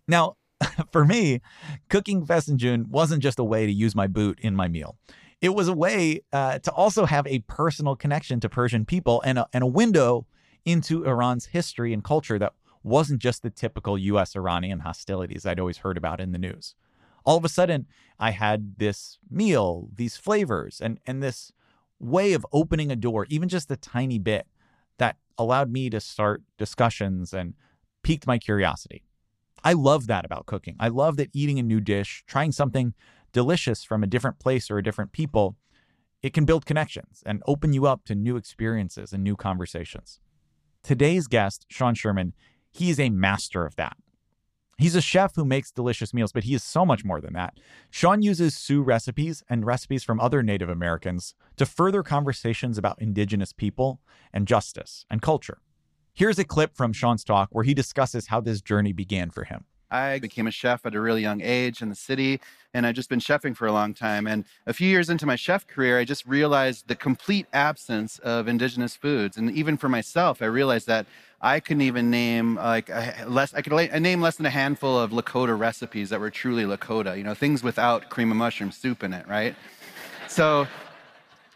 Now, 0.07 0.37
For 0.93 1.05
me, 1.05 1.41
cooking 1.89 2.27
Fessenjun 2.27 2.87
wasn't 2.91 3.23
just 3.23 3.39
a 3.39 3.45
way 3.45 3.67
to 3.67 3.73
use 3.73 3.95
my 3.95 4.07
boot 4.07 4.39
in 4.41 4.55
my 4.55 4.69
meal. 4.69 4.97
It 5.41 5.55
was 5.55 5.69
a 5.69 5.73
way 5.73 6.21
uh, 6.33 6.59
to 6.59 6.73
also 6.73 7.07
have 7.07 7.27
a 7.27 7.41
personal 7.41 7.97
connection 7.97 8.41
to 8.41 8.49
Persian 8.49 8.85
people 8.85 9.23
and 9.25 9.39
a, 9.39 9.47
and 9.53 9.63
a 9.63 9.67
window 9.67 10.27
into 10.65 11.05
Iran's 11.05 11.47
history 11.47 11.93
and 11.95 12.05
culture 12.05 12.39
that 12.39 12.53
wasn't 12.83 13.21
just 13.21 13.43
the 13.43 13.51
typical 13.51 13.97
US 13.97 14.37
Iranian 14.37 14.81
hostilities 14.81 15.47
I'd 15.47 15.61
always 15.61 15.79
heard 15.79 15.97
about 15.97 16.21
in 16.21 16.33
the 16.33 16.39
news. 16.39 16.75
All 17.25 17.37
of 17.37 17.45
a 17.45 17.49
sudden, 17.49 17.87
I 18.19 18.31
had 18.31 18.79
this 18.79 19.19
meal, 19.31 19.89
these 19.95 20.17
flavors, 20.17 20.81
and, 20.81 20.99
and 21.07 21.23
this 21.23 21.53
way 21.99 22.33
of 22.33 22.47
opening 22.53 22.91
a 22.91 22.97
door, 22.97 23.27
even 23.29 23.49
just 23.49 23.71
a 23.71 23.77
tiny 23.77 24.19
bit, 24.19 24.47
that 24.99 25.17
allowed 25.37 25.71
me 25.71 25.91
to 25.91 26.01
start 26.01 26.43
discussions 26.59 27.33
and 27.33 27.55
piqued 28.03 28.27
my 28.27 28.39
curiosity. 28.39 29.05
I 29.63 29.75
love 29.75 30.07
that 30.07 30.25
about 30.25 30.47
cooking. 30.47 30.77
I 30.81 30.89
love 30.89 31.17
that 31.19 31.29
eating 31.35 31.59
a 31.59 31.63
new 31.63 31.81
dish, 31.81 32.25
trying 32.27 32.53
something 32.53 32.95
delicious 33.33 33.85
from 33.85 34.03
a 34.03 34.07
different 34.07 34.39
place 34.39 34.71
or 34.71 34.79
a 34.79 34.83
different 34.83 35.13
people, 35.13 35.57
it 36.23 36.33
can 36.33 36.45
build 36.45 36.67
connections 36.67 37.23
and 37.25 37.43
open 37.47 37.73
you 37.73 37.87
up 37.87 38.05
to 38.05 38.15
new 38.15 38.37
experiences 38.37 39.13
and 39.13 39.25
new 39.25 39.37
conversations. 39.37 40.21
Today's 40.83 41.27
guest, 41.27 41.67
Sean 41.69 41.95
Sherman, 41.95 42.35
he 42.71 42.91
is 42.91 43.01
a 43.01 43.11
master 43.11 43.67
of 43.67 43.77
that. 43.77 43.97
He's 44.79 44.95
a 44.95 45.03
chef 45.03 45.35
who 45.35 45.45
makes 45.45 45.71
delicious 45.71 46.15
meals, 46.15 46.33
but 46.33 46.45
he 46.45 46.55
is 46.55 46.63
so 46.63 46.87
much 46.87 47.05
more 47.05 47.21
than 47.21 47.35
that. 47.35 47.59
Sean 47.91 48.23
uses 48.23 48.57
Sioux 48.57 48.81
recipes 48.81 49.43
and 49.51 49.67
recipes 49.67 50.03
from 50.03 50.19
other 50.19 50.43
Native 50.43 50.71
Americans 50.71 51.35
to 51.57 51.67
further 51.67 52.03
conversations 52.03 52.79
about 52.79 53.01
Indigenous 53.01 53.53
people 53.53 54.01
and 54.33 54.49
justice 54.49 55.05
and 55.11 55.21
culture. 55.21 55.59
Here's 56.15 56.39
a 56.39 56.45
clip 56.45 56.75
from 56.75 56.95
Sean's 56.95 57.25
talk 57.25 57.51
where 57.53 57.65
he 57.65 57.75
discusses 57.75 58.29
how 58.29 58.41
this 58.41 58.63
journey 58.63 58.95
began 58.95 59.29
for 59.29 59.45
him. 59.45 59.67
I 59.91 60.19
became 60.19 60.47
a 60.47 60.51
chef 60.51 60.87
at 60.87 60.95
a 60.95 61.01
really 61.01 61.23
young 61.23 61.41
age 61.41 61.83
in 61.83 61.89
the 61.89 61.95
city, 61.95 62.41
and 62.73 62.87
I've 62.87 62.95
just 62.95 63.09
been 63.09 63.21
chefing 63.21 63.57
for 63.57 63.67
a 63.67 63.73
long 63.73 63.95
time. 63.95 64.27
And 64.27 64.45
a 64.67 64.73
few 64.73 64.89
years 64.89 65.11
into 65.11 65.27
my 65.27 65.37
chef 65.37 65.67
career, 65.67 65.99
I 65.99 66.05
just 66.05 66.25
realized 66.27 66.89
the 66.89 66.95
complete 66.95 67.47
absence 67.53 68.19
of 68.21 68.49
indigenous 68.49 68.95
foods. 68.95 69.37
And 69.37 69.51
even 69.51 69.77
for 69.77 69.89
myself, 69.89 70.43
I 70.43 70.47
realized 70.47 70.87
that 70.87 71.07
I 71.41 71.59
couldn't 71.59 71.83
even 71.83 72.11
name 72.11 72.57
like 72.57 72.89
less. 73.27 73.55
I 73.55 73.63
could 73.63 73.73
name 74.03 74.21
less 74.21 74.37
than 74.37 74.47
a 74.47 74.51
handful 74.51 74.99
of 74.99 75.11
Lakota 75.11 75.59
recipes 75.59 76.11
that 76.11 76.21
were 76.21 76.31
truly 76.31 76.65
Lakota. 76.65 77.17
You 77.17 77.25
know, 77.25 77.35
things 77.35 77.63
without 77.63 78.11
cream 78.11 78.31
of 78.31 78.37
mushroom 78.37 78.71
soup 78.71 79.03
in 79.03 79.13
it, 79.13 79.27
right? 79.27 79.55
So 80.29 80.69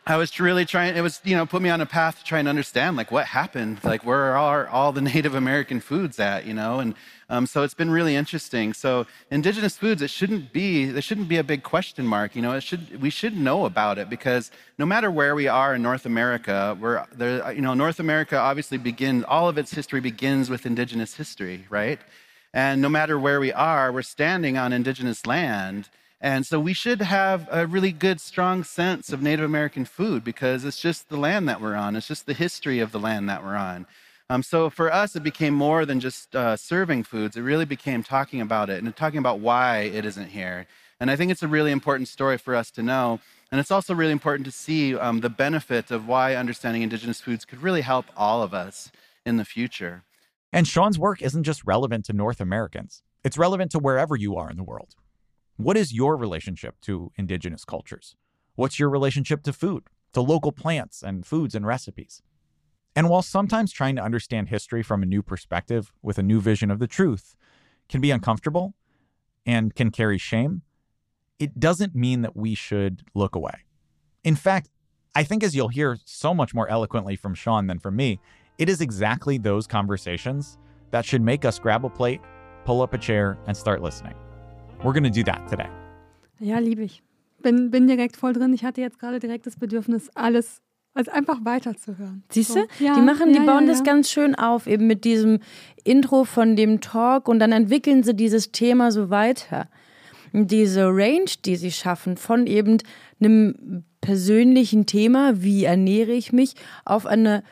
I 0.07 0.17
was 0.19 0.39
really 0.39 0.67
trying, 0.67 0.95
it 0.97 1.01
was, 1.01 1.21
you 1.25 1.35
know, 1.35 1.47
put 1.47 1.63
me 1.63 1.71
on 1.71 1.81
a 1.81 1.87
path 1.87 2.19
to 2.19 2.25
try 2.25 2.39
and 2.39 2.47
understand 2.47 2.95
like 2.95 3.11
what 3.11 3.25
happened, 3.25 3.83
like 3.83 4.05
where 4.05 4.37
are 4.37 4.69
all 4.69 4.93
the 4.93 5.01
Native 5.15 5.35
American 5.35 5.81
foods 5.81 6.21
at, 6.21 6.45
you 6.45 6.53
know? 6.53 6.79
And 6.79 6.95
um, 7.31 7.47
so 7.47 7.63
it's 7.63 7.73
been 7.73 7.91
really 7.91 8.15
interesting. 8.15 8.75
So 8.75 9.07
indigenous 9.31 9.79
foods, 9.79 10.03
it 10.03 10.11
shouldn't 10.11 10.53
be, 10.53 10.85
there 10.85 11.01
shouldn't 11.01 11.29
be 11.31 11.39
a 11.39 11.45
big 11.45 11.63
question 11.63 12.07
mark, 12.07 12.37
you 12.37 12.43
know, 12.43 12.53
it 12.53 12.63
should, 12.63 13.01
we 13.01 13.09
should 13.09 13.35
know 13.35 13.65
about 13.65 13.97
it 13.97 14.11
because 14.11 14.51
no 14.77 14.85
matter 14.85 15.11
where 15.11 15.35
we 15.35 15.49
are 15.49 15.75
in 15.75 15.81
North 15.81 16.05
America, 16.05 16.77
we're 16.79 17.07
there, 17.13 17.51
you 17.53 17.63
know, 17.63 17.73
North 17.73 17.99
America 17.99 18.39
obviously 18.39 18.77
begins, 18.77 19.25
all 19.27 19.49
of 19.49 19.57
its 19.57 19.73
history 19.73 20.01
begins 20.01 20.51
with 20.51 20.67
indigenous 20.67 21.15
history, 21.15 21.65
right? 21.71 21.99
And 22.53 22.83
no 22.83 22.91
matter 22.91 23.19
where 23.19 23.41
we 23.41 23.53
are, 23.55 23.91
we're 23.91 24.03
standing 24.03 24.59
on 24.59 24.75
indigenous 24.75 25.25
land. 25.25 25.89
And 26.25 26.47
so 26.47 26.59
we 26.59 26.73
should 26.73 27.03
have 27.03 27.47
a 27.53 27.67
really 27.67 27.93
good, 27.93 28.19
strong 28.19 28.65
sense 28.65 29.13
of 29.13 29.21
Native 29.21 29.45
American 29.45 29.85
food 29.85 30.25
because 30.25 30.65
it's 30.65 30.81
just 30.81 31.11
the 31.11 31.19
land 31.19 31.47
that 31.51 31.61
we're 31.61 31.75
on. 31.75 31.97
It's 31.97 32.09
just 32.09 32.25
the 32.25 32.33
history 32.33 32.79
of 32.79 32.93
the 32.93 32.99
land 32.99 33.29
that 33.29 33.45
we're 33.45 33.57
on. 33.57 33.87
Um, 34.31 34.43
so 34.43 34.71
for 34.71 34.91
us, 34.91 35.15
it 35.15 35.23
became 35.23 35.53
more 35.53 35.85
than 35.85 36.01
just 36.01 36.35
uh, 36.35 36.57
serving 36.57 37.03
foods. 37.03 37.37
It 37.37 37.43
really 37.43 37.67
became 37.67 38.03
talking 38.03 38.41
about 38.41 38.71
it 38.71 38.83
and 38.83 38.97
talking 38.97 39.19
about 39.19 39.41
why 39.41 39.81
it 39.81 40.07
isn't 40.07 40.31
here. 40.31 40.67
And 40.99 41.11
I 41.11 41.17
think 41.17 41.31
it's 41.31 41.43
a 41.43 41.47
really 41.47 41.71
important 41.71 42.09
story 42.09 42.39
for 42.39 42.55
us 42.55 42.71
to 42.71 42.83
know. 42.83 43.21
And 43.53 43.61
it's 43.61 43.71
also 43.71 43.95
really 43.95 44.13
important 44.13 44.47
to 44.47 44.51
see 44.51 44.97
um, 44.97 45.21
the 45.21 45.29
benefit 45.29 45.91
of 45.91 46.09
why 46.09 46.37
understanding 46.37 46.81
indigenous 46.81 47.21
foods 47.21 47.45
could 47.45 47.63
really 47.63 47.83
help 47.83 48.07
all 48.17 48.43
of 48.43 48.55
us 48.55 48.91
in 49.27 49.37
the 49.37 49.45
future. 49.45 50.05
And 50.55 50.67
Sean's 50.67 50.99
work 50.99 51.21
isn't 51.21 51.45
just 51.45 51.67
relevant 51.67 52.07
to 52.07 52.15
North 52.15 52.41
Americans, 52.41 53.03
it's 53.23 53.37
relevant 53.37 53.73
to 53.73 53.79
wherever 53.79 54.17
you 54.17 54.37
are 54.37 54.49
in 54.49 54.57
the 54.57 54.65
world. 54.65 54.97
What 55.57 55.77
is 55.77 55.93
your 55.93 56.17
relationship 56.17 56.81
to 56.83 57.13
indigenous 57.17 57.65
cultures? 57.65 58.17
What's 58.57 58.81
your 58.81 58.91
relationship 58.91 59.45
to 59.45 59.53
food, 59.53 59.85
to 60.13 60.21
local 60.21 60.51
plants 60.51 61.03
and 61.03 61.25
foods 61.25 61.55
and 61.55 61.65
recipes? 61.65 62.23
And 62.97 63.09
while 63.09 63.23
sometimes 63.23 63.73
trying 63.73 63.95
to 63.97 64.03
understand 64.03 64.49
history 64.49 64.83
from 64.83 65.03
a 65.03 65.07
new 65.07 65.23
perspective 65.23 65.93
with 66.03 66.19
a 66.19 66.23
new 66.25 66.41
vision 66.41 66.71
of 66.71 66.81
the 66.81 66.89
truth 66.89 67.37
can 67.89 68.01
be 68.01 68.11
uncomfortable 68.11 68.75
and 69.47 69.75
can 69.75 69.91
carry 69.91 70.19
shame, 70.19 70.63
it 71.39 71.61
doesn't 71.61 71.95
mean 71.95 72.23
that 72.23 72.37
we 72.37 72.57
should 72.57 73.03
look 73.15 73.37
away. 73.37 73.65
In 74.25 74.35
fact, 74.35 74.71
I 75.15 75.23
think 75.23 75.45
as 75.45 75.55
you'll 75.55 75.69
hear 75.69 75.99
so 76.05 76.35
much 76.35 76.53
more 76.53 76.69
eloquently 76.69 77.15
from 77.15 77.35
Sean 77.35 77.69
than 77.69 77.79
from 77.79 77.95
me, 77.95 78.19
it 78.59 78.69
is 78.69 78.81
exactly 78.81 79.39
those 79.39 79.69
conversations 79.69 80.59
that 80.91 81.05
should 81.05 81.23
make 81.23 81.45
us 81.45 81.61
grab 81.61 81.85
a 81.85 81.91
plate, 81.91 82.21
pull 82.65 82.83
up 82.83 82.95
a 82.95 82.99
chair, 82.99 83.39
and 83.47 83.57
start 83.57 83.83
listening. 83.83 84.15
We're 84.85 84.93
going 84.93 85.05
to 85.05 85.11
do 85.11 85.23
that 85.23 85.49
today. 85.49 85.69
Ja, 86.41 86.59
liebe 86.59 86.83
ich. 86.83 87.03
Bin, 87.41 87.71
bin 87.71 87.87
direkt 87.87 88.19
voll 88.19 88.35
drin. 88.35 88.53
Ich 88.53 88.65
hatte 88.65 88.83
jetzt 88.83 88.99
gerade 88.99 89.19
direkt 89.19 89.47
das 89.47 89.57
Bedürfnis, 89.57 90.11
alles 90.15 90.61
also 90.93 91.11
einfach 91.11 91.43
weiterzuhören. 91.43 92.23
Siehst 92.29 92.51
du? 92.51 92.61
So. 92.61 92.85
Ja, 92.85 92.95
die 92.95 93.01
machen, 93.01 93.33
die 93.33 93.39
ja, 93.39 93.47
bauen 93.47 93.67
ja, 93.67 93.73
das 93.73 93.83
ganz 93.83 94.11
schön 94.11 94.35
auf, 94.35 94.67
eben 94.67 94.87
mit 94.87 95.05
diesem 95.05 95.41
Intro 95.85 96.25
von 96.25 96.55
dem 96.55 96.83
Talk 96.83 97.29
und 97.29 97.39
dann 97.39 97.53
entwickeln 97.53 98.03
sie 98.03 98.15
dieses 98.15 98.53
Thema 98.53 98.93
so 98.93 99.09
weiter. 99.09 99.69
Diese 100.35 100.87
Range, 100.89 101.31
die 101.47 101.57
sie 101.57 101.73
schaffen, 101.73 102.19
von 102.19 102.47
eben 102.47 102.79
einem 103.21 103.85
persönlichen 104.03 104.85
Thema, 104.85 105.43
wie 105.43 105.65
ernähre 105.65 106.13
ich 106.13 106.33
mich, 106.33 106.57
auf 106.85 107.07
eine 107.07 107.43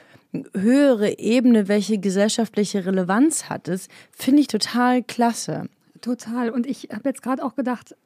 höhere 0.54 1.18
Ebene, 1.18 1.66
welche 1.66 1.98
gesellschaftliche 1.98 2.84
Relevanz 2.84 3.48
hat 3.48 3.68
es, 3.68 3.88
finde 4.10 4.42
ich 4.42 4.48
total 4.48 5.02
klasse. 5.02 5.68
Total. 6.02 6.50
Und 6.50 6.66
ich 6.66 6.90
habe 6.92 7.08
jetzt 7.08 7.22
gerade 7.22 7.42
auch 7.42 7.54
gedacht, 7.54 7.96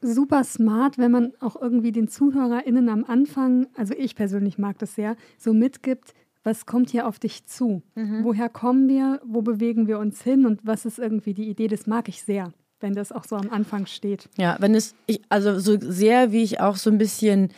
super 0.00 0.44
smart, 0.44 0.98
wenn 0.98 1.10
man 1.10 1.32
auch 1.40 1.60
irgendwie 1.60 1.92
den 1.92 2.08
ZuhörerInnen 2.08 2.88
am 2.88 3.04
Anfang, 3.04 3.66
also 3.76 3.94
ich 3.96 4.14
persönlich 4.14 4.58
mag 4.58 4.78
das 4.78 4.94
sehr, 4.94 5.16
so 5.38 5.52
mitgibt, 5.52 6.14
was 6.42 6.64
kommt 6.64 6.90
hier 6.90 7.06
auf 7.06 7.18
dich 7.18 7.44
zu? 7.46 7.82
Mhm. 7.94 8.24
Woher 8.24 8.48
kommen 8.48 8.88
wir? 8.88 9.20
Wo 9.24 9.42
bewegen 9.42 9.88
wir 9.88 9.98
uns 9.98 10.22
hin? 10.22 10.46
Und 10.46 10.60
was 10.64 10.86
ist 10.86 10.98
irgendwie 10.98 11.34
die 11.34 11.48
Idee? 11.48 11.68
Das 11.68 11.86
mag 11.86 12.08
ich 12.08 12.22
sehr, 12.22 12.52
wenn 12.80 12.94
das 12.94 13.12
auch 13.12 13.24
so 13.24 13.36
am 13.36 13.50
Anfang 13.50 13.86
steht. 13.86 14.28
Ja, 14.38 14.56
wenn 14.58 14.74
es, 14.74 14.94
ich, 15.06 15.20
also 15.28 15.58
so 15.58 15.76
sehr 15.78 16.32
wie 16.32 16.42
ich 16.42 16.60
auch 16.60 16.76
so 16.76 16.88
ein 16.88 16.96
bisschen 16.96 17.50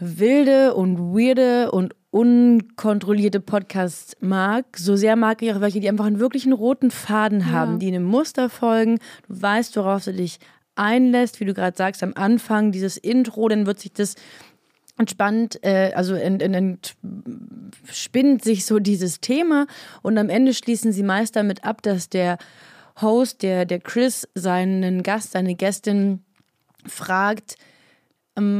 wilde 0.00 0.74
und 0.74 0.98
weirde 0.98 1.70
und 1.70 1.94
unkontrollierte 2.10 3.40
Podcasts 3.40 4.16
mag, 4.20 4.64
so 4.76 4.96
sehr 4.96 5.14
mag 5.16 5.42
ich 5.42 5.52
auch 5.52 5.60
welche, 5.60 5.80
die 5.80 5.88
einfach 5.88 6.06
einen 6.06 6.18
wirklichen 6.18 6.52
roten 6.52 6.90
Faden 6.90 7.40
ja. 7.40 7.46
haben, 7.46 7.78
die 7.78 7.88
einem 7.88 8.04
Muster 8.04 8.50
folgen. 8.50 8.98
Du 9.28 9.40
weißt, 9.42 9.76
worauf 9.76 10.04
du 10.04 10.12
dich 10.12 10.38
einlässt, 10.74 11.38
wie 11.40 11.44
du 11.44 11.54
gerade 11.54 11.76
sagst, 11.76 12.02
am 12.02 12.14
Anfang 12.14 12.72
dieses 12.72 12.96
Intro, 12.96 13.48
dann 13.48 13.66
wird 13.66 13.78
sich 13.78 13.92
das 13.92 14.16
entspannt, 14.96 15.62
äh, 15.62 15.92
also 15.94 16.14
entspinnt 16.14 16.82
sich 18.44 18.66
so 18.66 18.80
dieses 18.80 19.20
Thema 19.20 19.66
und 20.02 20.18
am 20.18 20.28
Ende 20.28 20.52
schließen 20.52 20.92
sie 20.92 21.02
meist 21.02 21.36
damit 21.36 21.64
ab, 21.64 21.82
dass 21.82 22.08
der 22.08 22.38
Host, 23.00 23.42
der, 23.42 23.64
der 23.64 23.80
Chris, 23.80 24.28
seinen 24.34 25.02
Gast, 25.02 25.32
seine 25.32 25.54
Gästin 25.54 26.22
fragt, 26.86 27.56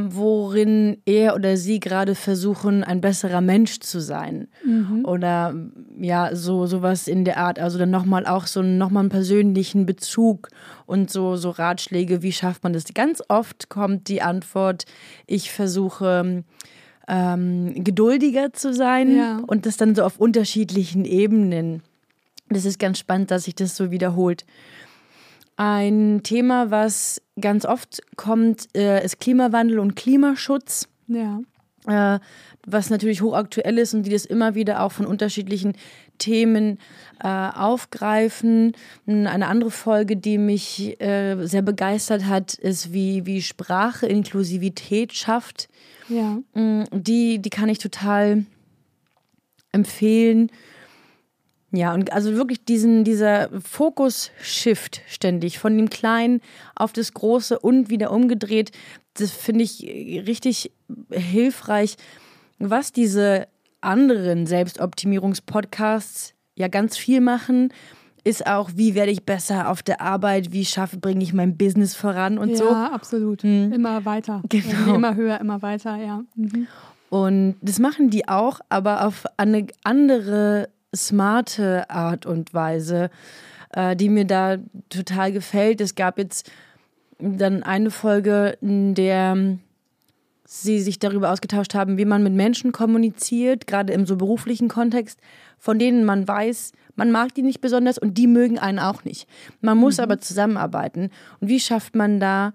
worin 0.09 0.97
er 1.05 1.35
oder 1.35 1.57
sie 1.57 1.79
gerade 1.79 2.15
versuchen, 2.15 2.83
ein 2.83 3.01
besserer 3.01 3.41
Mensch 3.41 3.79
zu 3.79 3.99
sein. 3.99 4.47
Mhm. 4.65 5.05
Oder 5.05 5.55
ja, 5.99 6.35
so 6.35 6.65
sowas 6.65 7.07
in 7.07 7.25
der 7.25 7.37
Art. 7.37 7.59
Also 7.59 7.77
dann 7.77 7.89
nochmal 7.89 8.25
auch 8.25 8.47
so 8.47 8.61
nochmal 8.61 9.01
einen 9.01 9.09
persönlichen 9.09 9.85
Bezug 9.85 10.49
und 10.85 11.09
so, 11.09 11.35
so 11.35 11.49
Ratschläge, 11.49 12.21
wie 12.21 12.31
schafft 12.31 12.63
man 12.63 12.73
das? 12.73 12.85
Ganz 12.93 13.21
oft 13.27 13.69
kommt 13.69 14.07
die 14.07 14.21
Antwort, 14.21 14.85
ich 15.27 15.51
versuche 15.51 16.43
ähm, 17.07 17.83
geduldiger 17.83 18.53
zu 18.53 18.73
sein 18.73 19.15
ja. 19.15 19.41
und 19.47 19.65
das 19.65 19.77
dann 19.77 19.95
so 19.95 20.03
auf 20.03 20.19
unterschiedlichen 20.19 21.05
Ebenen. 21.05 21.81
Das 22.49 22.65
ist 22.65 22.79
ganz 22.79 22.99
spannend, 22.99 23.31
dass 23.31 23.45
sich 23.45 23.55
das 23.55 23.75
so 23.75 23.91
wiederholt. 23.91 24.45
Ein 25.57 26.21
Thema, 26.23 26.71
was 26.71 27.21
ganz 27.39 27.65
oft 27.65 28.01
kommt, 28.15 28.67
äh, 28.75 29.03
ist 29.03 29.19
Klimawandel 29.19 29.79
und 29.79 29.95
Klimaschutz. 29.95 30.87
Ja. 31.07 31.41
Äh, 31.87 32.19
was 32.65 32.89
natürlich 32.89 33.21
hochaktuell 33.21 33.79
ist 33.79 33.93
und 33.93 34.03
die 34.03 34.11
das 34.11 34.25
immer 34.25 34.53
wieder 34.53 34.83
auch 34.83 34.91
von 34.91 35.07
unterschiedlichen 35.07 35.73
Themen 36.19 36.77
äh, 37.23 37.27
aufgreifen. 37.27 38.73
Eine 39.07 39.47
andere 39.47 39.71
Folge, 39.71 40.15
die 40.15 40.37
mich 40.37 41.01
äh, 41.01 41.43
sehr 41.45 41.63
begeistert 41.63 42.25
hat, 42.25 42.53
ist, 42.53 42.93
wie, 42.93 43.25
wie 43.25 43.41
Sprache 43.41 44.05
Inklusivität 44.05 45.13
schafft. 45.13 45.69
Ja. 46.07 46.39
Mm, 46.53 46.83
die, 46.91 47.39
die 47.39 47.49
kann 47.49 47.69
ich 47.69 47.79
total 47.79 48.45
empfehlen 49.71 50.51
Ja, 51.71 51.93
und 51.93 52.11
also 52.11 52.35
wirklich 52.35 52.65
diesen, 52.65 53.03
dieser 53.05 53.49
Fokus-Shift 53.61 55.01
ständig 55.07 55.57
von 55.57 55.77
dem 55.77 55.89
Kleinen 55.89 56.41
auf 56.75 56.91
das 56.91 57.13
Große 57.13 57.57
und 57.59 57.89
wieder 57.89 58.11
umgedreht, 58.11 58.71
das 59.13 59.31
finde 59.31 59.63
ich 59.63 59.81
richtig 60.27 60.71
hilfreich, 61.09 61.95
was 62.59 62.91
diese 62.91 63.47
anderen 63.79 64.45
Selbstoptimierungspodcasts 64.45 66.33
ja 66.55 66.67
ganz 66.67 66.97
viel 66.97 67.21
machen, 67.21 67.73
ist 68.23 68.45
auch, 68.45 68.69
wie 68.75 68.93
werde 68.93 69.11
ich 69.11 69.23
besser 69.23 69.69
auf 69.69 69.81
der 69.81 70.01
Arbeit, 70.01 70.51
wie 70.51 70.65
schaffe, 70.65 70.97
bringe 70.97 71.23
ich 71.23 71.33
mein 71.33 71.57
Business 71.57 71.95
voran 71.95 72.37
und 72.37 72.49
ja, 72.49 72.55
so. 72.57 72.65
Ja, 72.65 72.91
absolut. 72.91 73.43
Hm. 73.43 73.71
Immer 73.71 74.05
weiter. 74.05 74.43
Genau. 74.49 74.95
Immer 74.95 75.15
höher, 75.15 75.39
immer 75.39 75.61
weiter, 75.61 75.95
ja. 75.95 76.23
Mhm. 76.35 76.67
Und 77.09 77.55
das 77.61 77.79
machen 77.79 78.09
die 78.09 78.27
auch, 78.27 78.59
aber 78.69 79.05
auf 79.05 79.25
eine 79.37 79.67
andere 79.83 80.69
smarte 80.95 81.89
Art 81.89 82.25
und 82.25 82.53
Weise, 82.53 83.09
äh, 83.71 83.95
die 83.95 84.09
mir 84.09 84.25
da 84.25 84.57
total 84.89 85.31
gefällt. 85.31 85.81
Es 85.81 85.95
gab 85.95 86.17
jetzt 86.17 86.51
dann 87.19 87.63
eine 87.63 87.91
Folge, 87.91 88.57
in 88.61 88.95
der 88.95 89.57
sie 90.45 90.81
sich 90.81 90.99
darüber 90.99 91.31
ausgetauscht 91.31 91.75
haben, 91.75 91.97
wie 91.97 92.03
man 92.03 92.23
mit 92.23 92.33
Menschen 92.33 92.73
kommuniziert, 92.73 93.67
gerade 93.67 93.93
im 93.93 94.05
so 94.05 94.17
beruflichen 94.17 94.67
Kontext, 94.67 95.19
von 95.57 95.79
denen 95.79 96.03
man 96.03 96.27
weiß, 96.27 96.73
man 96.95 97.09
mag 97.09 97.33
die 97.33 97.41
nicht 97.41 97.61
besonders 97.61 97.97
und 97.97 98.17
die 98.17 98.27
mögen 98.27 98.59
einen 98.59 98.79
auch 98.79 99.05
nicht. 99.05 99.29
Man 99.61 99.77
muss 99.77 99.97
mhm. 99.97 100.03
aber 100.03 100.19
zusammenarbeiten. 100.19 101.09
Und 101.39 101.47
wie 101.47 101.59
schafft 101.59 101.95
man 101.95 102.19
da 102.19 102.53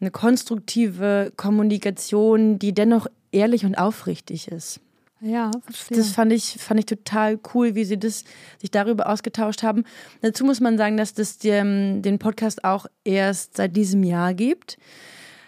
eine 0.00 0.10
konstruktive 0.10 1.32
Kommunikation, 1.36 2.58
die 2.58 2.74
dennoch 2.74 3.06
ehrlich 3.30 3.64
und 3.64 3.76
aufrichtig 3.76 4.48
ist? 4.48 4.80
Ja, 5.20 5.50
verstehe. 5.64 5.96
Das 5.96 6.10
fand 6.10 6.32
ich, 6.32 6.56
fand 6.58 6.80
ich 6.80 6.86
total 6.86 7.38
cool, 7.54 7.74
wie 7.74 7.84
sie 7.84 7.98
das, 7.98 8.24
sich 8.60 8.70
darüber 8.70 9.08
ausgetauscht 9.08 9.62
haben. 9.62 9.84
Dazu 10.20 10.44
muss 10.44 10.60
man 10.60 10.76
sagen, 10.76 10.96
dass 10.96 11.14
das 11.14 11.38
dem, 11.38 12.02
den 12.02 12.18
Podcast 12.18 12.64
auch 12.64 12.86
erst 13.04 13.56
seit 13.56 13.76
diesem 13.76 14.02
Jahr 14.02 14.34
gibt. 14.34 14.76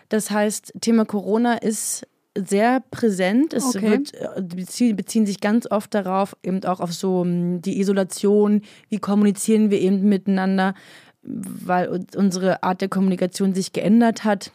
Das 0.09 0.31
heißt, 0.31 0.73
Thema 0.81 1.05
Corona 1.05 1.55
ist 1.55 2.07
sehr 2.47 2.81
präsent. 2.91 3.53
Es 3.53 3.77
okay. 3.77 3.91
wird, 3.91 4.15
äh, 4.15 4.43
beziehen, 4.43 4.97
beziehen 4.97 5.27
sich 5.27 5.41
ganz 5.41 5.71
oft 5.71 5.93
darauf, 5.95 6.37
eben 6.43 6.65
auch 6.65 6.81
auf 6.81 6.93
so 6.93 7.23
hm, 7.23 7.61
die 7.63 7.81
Isolation, 7.81 8.63
wie 8.89 8.99
kommunizieren 8.99 9.71
wir 9.71 9.81
eben 9.81 10.09
miteinander, 10.09 10.75
weil 11.23 12.05
unsere 12.17 12.63
Art 12.63 12.81
der 12.81 12.89
Kommunikation 12.89 13.55
sich 13.55 13.73
geändert 13.73 14.25
hat. 14.25 14.53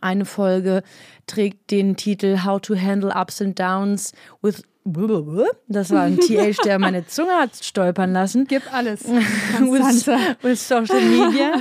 Eine 0.00 0.24
Folge 0.24 0.82
trägt 1.26 1.70
den 1.70 1.96
Titel 1.96 2.44
How 2.44 2.60
to 2.60 2.76
Handle 2.76 3.12
Ups 3.14 3.40
and 3.42 3.58
Downs 3.58 4.12
with 4.42 4.62
das 5.68 5.90
war 5.90 6.02
ein 6.02 6.18
TH, 6.18 6.56
der 6.64 6.78
meine 6.78 7.06
Zunge 7.06 7.32
hat 7.32 7.54
stolpern 7.62 8.12
lassen. 8.12 8.46
Gib 8.48 8.62
alles. 8.72 9.04
with, 9.04 10.06
with 10.42 10.66
Social 10.66 11.00
Media. 11.00 11.52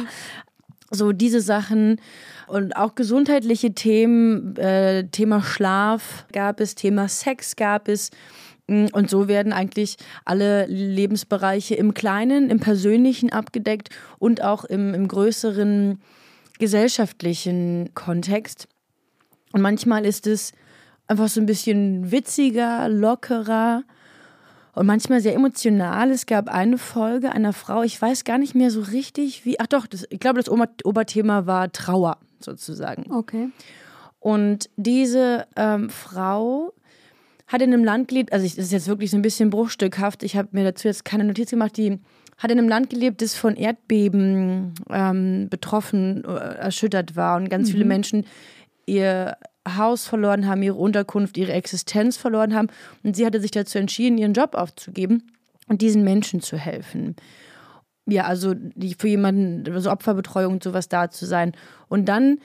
So 0.90 1.12
diese 1.12 1.42
Sachen 1.42 2.00
und 2.48 2.76
auch 2.76 2.96
gesundheitliche 2.96 3.74
Themen, 3.74 4.56
äh, 4.56 5.08
Thema 5.08 5.42
Schlaf 5.42 6.26
gab 6.32 6.60
es, 6.60 6.76
Thema 6.76 7.08
Sex 7.08 7.56
gab 7.56 7.88
es. 7.88 8.10
Mm, 8.68 8.86
und 8.94 9.10
so 9.10 9.28
werden 9.28 9.54
eigentlich 9.54 9.98
alle 10.26 10.66
Lebensbereiche 10.66 11.76
im 11.76 11.94
Kleinen, 11.94 12.50
im 12.50 12.60
Persönlichen 12.60 13.32
abgedeckt 13.32 13.90
und 14.18 14.44
auch 14.44 14.64
im, 14.64 14.94
im 14.94 15.08
größeren 15.08 16.00
gesellschaftlichen 16.60 17.94
Kontext. 17.96 18.68
Und 19.54 19.62
manchmal 19.62 20.06
ist 20.06 20.28
es 20.28 20.52
einfach 21.08 21.28
so 21.28 21.42
ein 21.42 21.48
bisschen 21.48 22.12
witziger, 22.12 22.88
lockerer 22.88 23.84
und 24.76 24.86
manchmal 24.86 25.22
sehr 25.22 25.34
emotional. 25.34 26.12
Es 26.12 26.26
gab 26.26 26.48
eine 26.48 26.78
Folge 26.78 27.32
einer 27.32 27.54
Frau, 27.54 27.82
ich 27.82 28.00
weiß 28.00 28.24
gar 28.24 28.38
nicht 28.38 28.54
mehr 28.54 28.70
so 28.70 28.82
richtig, 28.82 29.46
wie, 29.46 29.60
ach 29.60 29.68
doch, 29.68 29.88
das, 29.88 30.06
ich 30.10 30.20
glaube, 30.20 30.40
das 30.40 30.50
Oberthema 30.50 31.48
war 31.48 31.72
Trauer 31.72 32.18
sozusagen. 32.40 33.12
Okay. 33.12 33.50
Und 34.20 34.70
diese 34.76 35.48
ähm, 35.56 35.90
Frau 35.90 36.74
hat 37.48 37.62
in 37.62 37.74
einem 37.74 37.84
Land 37.84 38.10
gelebt, 38.10 38.32
also 38.32 38.46
ich, 38.46 38.56
das 38.56 38.66
ist 38.66 38.72
jetzt 38.72 38.88
wirklich 38.88 39.10
so 39.10 39.18
ein 39.18 39.24
bisschen 39.24 39.50
bruchstückhaft, 39.50 40.24
ich 40.24 40.38
habe 40.38 40.50
mir 40.52 40.64
dazu 40.64 40.88
jetzt 40.88 41.04
keine 41.04 41.24
Notiz 41.24 41.50
gemacht, 41.50 41.76
die 41.78 42.00
hat 42.40 42.52
in 42.52 42.58
einem 42.58 42.70
Land 42.70 42.90
gelebt, 42.90 43.22
das 43.22 43.36
von 43.36 43.56
Erdbeben 43.56 44.74
ähm, 44.90 45.48
betroffen, 45.50 46.24
äh, 46.24 46.56
erschüttert 46.56 47.16
war 47.16 47.38
und 47.38 47.50
ganz 47.50 47.68
mhm. 47.68 47.74
viele 47.74 47.86
Menschen 47.86 48.26
ihr 48.86 49.38
Haus 49.68 50.08
verloren 50.08 50.48
haben, 50.48 50.64
ihre 50.64 50.76
Unterkunft, 50.76 51.38
ihre 51.38 51.52
Existenz 51.52 52.18
verloren 52.18 52.56
haben. 52.56 52.70
Und 53.04 53.16
sie 53.16 53.26
hatte 53.26 53.42
sich 53.42 53.52
dazu 53.52 53.78
entschieden, 53.78 54.18
ihren 54.18 54.34
Job 54.34 54.56
aufzugeben 54.56 55.32
und 55.68 55.82
diesen 55.82 56.04
Menschen 56.04 56.42
zu 56.42 56.58
helfen. 56.58 57.16
Ja, 58.08 58.24
also 58.24 58.54
die, 58.56 58.96
für 58.98 59.10
jemanden, 59.10 59.72
also 59.72 59.92
Opferbetreuung 59.92 60.54
und 60.54 60.64
sowas 60.64 60.90
da 60.90 61.12
zu 61.12 61.26
sein. 61.26 61.52
Und 61.90 62.06
dann 62.06 62.40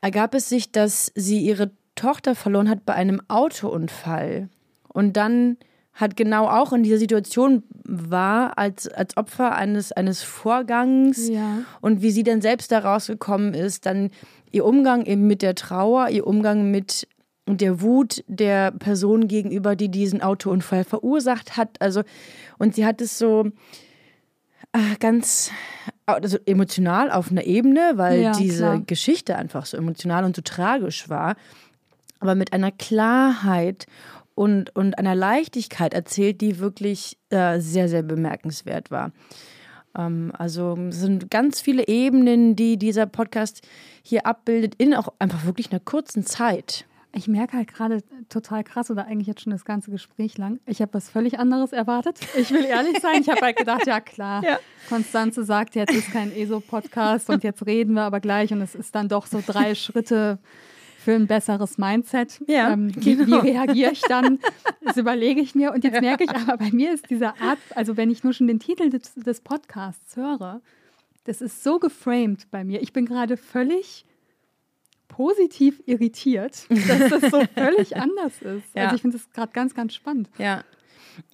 ergab 0.00 0.34
es 0.34 0.48
sich, 0.48 0.70
dass 0.70 1.10
sie 1.14 1.40
ihre 1.40 1.70
Tochter 1.96 2.34
verloren 2.34 2.68
hat 2.68 2.84
bei 2.84 2.94
einem 2.94 3.20
Autounfall. 3.28 4.48
Und 4.88 5.16
dann 5.16 5.56
hat 5.96 6.14
genau 6.14 6.46
auch 6.46 6.72
in 6.72 6.82
dieser 6.82 6.98
Situation 6.98 7.62
war 7.84 8.58
als, 8.58 8.86
als 8.86 9.16
Opfer 9.16 9.56
eines, 9.56 9.92
eines 9.92 10.22
Vorgangs 10.22 11.28
ja. 11.28 11.62
und 11.80 12.02
wie 12.02 12.10
sie 12.10 12.22
dann 12.22 12.42
selbst 12.42 12.70
da 12.70 12.80
rausgekommen 12.80 13.54
ist, 13.54 13.86
dann 13.86 14.10
ihr 14.52 14.64
Umgang 14.64 15.06
eben 15.06 15.26
mit 15.26 15.40
der 15.40 15.54
Trauer, 15.54 16.10
ihr 16.10 16.26
Umgang 16.26 16.70
mit 16.70 17.08
der 17.48 17.80
Wut 17.80 18.24
der 18.26 18.72
Person 18.72 19.26
gegenüber, 19.26 19.74
die 19.74 19.88
diesen 19.88 20.20
Autounfall 20.20 20.84
verursacht 20.84 21.56
hat. 21.56 21.80
Also, 21.80 22.02
und 22.58 22.74
sie 22.74 22.84
hat 22.84 23.00
es 23.00 23.18
so 23.18 23.46
äh, 24.72 24.96
ganz 25.00 25.50
also 26.04 26.38
emotional 26.44 27.10
auf 27.10 27.30
einer 27.30 27.44
Ebene, 27.44 27.92
weil 27.94 28.20
ja, 28.20 28.32
diese 28.32 28.58
klar. 28.58 28.82
Geschichte 28.86 29.36
einfach 29.36 29.64
so 29.64 29.76
emotional 29.76 30.24
und 30.24 30.36
so 30.36 30.42
tragisch 30.42 31.08
war, 31.08 31.36
aber 32.20 32.34
mit 32.34 32.52
einer 32.52 32.70
Klarheit 32.70 33.86
und, 34.36 34.76
und 34.76 34.98
einer 34.98 35.16
Leichtigkeit 35.16 35.94
erzählt, 35.94 36.40
die 36.40 36.60
wirklich 36.60 37.18
äh, 37.30 37.58
sehr, 37.58 37.88
sehr 37.88 38.02
bemerkenswert 38.02 38.92
war. 38.92 39.10
Ähm, 39.96 40.30
also 40.36 40.76
es 40.88 41.00
sind 41.00 41.30
ganz 41.30 41.60
viele 41.60 41.88
Ebenen, 41.88 42.54
die 42.54 42.76
dieser 42.76 43.06
Podcast 43.06 43.66
hier 44.02 44.26
abbildet, 44.26 44.74
in 44.76 44.94
auch 44.94 45.08
einfach 45.18 45.44
wirklich 45.46 45.72
einer 45.72 45.80
kurzen 45.80 46.24
Zeit. 46.24 46.84
Ich 47.14 47.28
merke 47.28 47.56
halt 47.56 47.72
gerade 47.72 48.02
total 48.28 48.62
krass 48.62 48.90
oder 48.90 49.06
eigentlich 49.06 49.26
jetzt 49.26 49.40
schon 49.40 49.52
das 49.52 49.64
ganze 49.64 49.90
Gespräch 49.90 50.36
lang. 50.36 50.60
Ich 50.66 50.82
habe 50.82 50.92
was 50.92 51.08
völlig 51.08 51.38
anderes 51.38 51.72
erwartet. 51.72 52.18
Ich 52.36 52.50
will 52.50 52.66
ehrlich 52.66 52.98
sein. 53.00 53.22
Ich 53.22 53.30
habe 53.30 53.40
halt 53.40 53.56
gedacht, 53.56 53.86
ja 53.86 54.00
klar, 54.00 54.44
ja. 54.44 54.58
Konstanze 54.90 55.44
sagt, 55.44 55.76
jetzt 55.76 55.94
ist 55.94 56.12
kein 56.12 56.30
ESO-Podcast 56.30 57.30
und 57.30 57.42
jetzt 57.42 57.64
reden 57.64 57.94
wir 57.94 58.02
aber 58.02 58.20
gleich 58.20 58.52
und 58.52 58.60
es 58.60 58.74
ist 58.74 58.94
dann 58.94 59.08
doch 59.08 59.24
so 59.26 59.42
drei 59.44 59.74
Schritte 59.74 60.38
für 61.06 61.14
ein 61.14 61.28
besseres 61.28 61.78
Mindset. 61.78 62.40
Ja, 62.48 62.72
ähm, 62.72 62.90
genau. 62.90 63.06
wie, 63.06 63.26
wie, 63.28 63.34
reagiere 63.34 63.92
ich 63.92 64.00
dann? 64.02 64.40
Das 64.82 64.96
überlege 64.96 65.40
ich 65.40 65.54
mir. 65.54 65.72
Und 65.72 65.84
jetzt 65.84 66.00
merke 66.00 66.24
ich 66.24 66.30
aber, 66.30 66.56
bei 66.56 66.72
mir 66.72 66.92
ist 66.92 67.08
diese 67.08 67.28
Art, 67.40 67.60
also 67.76 67.96
wenn 67.96 68.10
ich 68.10 68.24
nur 68.24 68.32
schon 68.32 68.48
den 68.48 68.58
Titel 68.58 68.90
des, 68.90 69.14
des 69.14 69.40
Podcasts 69.40 70.16
höre, 70.16 70.60
das 71.22 71.42
ist 71.42 71.62
so 71.62 71.78
geframed 71.78 72.50
bei 72.50 72.64
mir. 72.64 72.82
Ich 72.82 72.92
bin 72.92 73.06
gerade 73.06 73.36
völlig 73.36 74.04
positiv 75.06 75.80
irritiert, 75.86 76.66
dass 76.68 77.08
das 77.08 77.30
so 77.30 77.44
völlig 77.54 77.96
anders 77.96 78.42
ist. 78.42 78.74
Ja. 78.74 78.86
Also 78.86 78.96
ich 78.96 79.02
finde 79.02 79.16
das 79.16 79.30
gerade 79.30 79.52
ganz, 79.52 79.76
ganz 79.76 79.94
spannend. 79.94 80.28
Ja. 80.38 80.64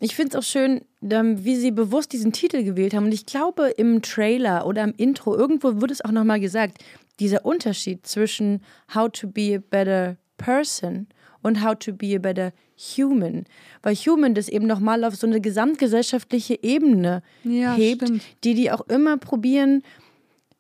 Ich 0.01 0.15
finde 0.15 0.37
es 0.37 0.45
auch 0.45 0.47
schön, 0.47 0.83
ähm, 1.11 1.47
wie 1.47 1.57
sie 1.57 1.71
bewusst 1.71 2.13
diesen 2.13 2.33
Titel 2.33 2.63
gewählt 2.63 2.93
haben. 2.93 3.07
Und 3.07 3.15
ich 3.15 3.25
glaube, 3.25 3.71
im 3.71 4.03
Trailer 4.03 4.67
oder 4.67 4.85
im 4.85 4.93
Intro, 4.99 5.35
irgendwo 5.35 5.81
wird 5.81 5.91
es 5.91 6.05
auch 6.05 6.13
nochmal 6.13 6.41
gesagt, 6.41 6.85
dieser 7.23 7.45
Unterschied 7.45 8.07
zwischen 8.07 8.63
how 8.95 9.09
to 9.11 9.29
be 9.29 9.55
a 9.55 9.59
better 9.59 10.17
person 10.37 11.07
und 11.43 11.65
how 11.65 11.75
to 11.79 11.93
be 11.93 12.15
a 12.17 12.19
better 12.19 12.53
human. 12.77 13.45
Weil 13.83 13.95
human 13.95 14.35
das 14.35 14.49
eben 14.49 14.67
nochmal 14.67 15.05
auf 15.05 15.15
so 15.15 15.27
eine 15.27 15.41
gesamtgesellschaftliche 15.41 16.63
Ebene 16.63 17.23
ja, 17.45 17.75
hebt, 17.75 18.03
stimmt. 18.03 18.23
die 18.45 18.55
die 18.55 18.71
auch 18.71 18.83
immer 18.89 19.17
probieren 19.19 19.83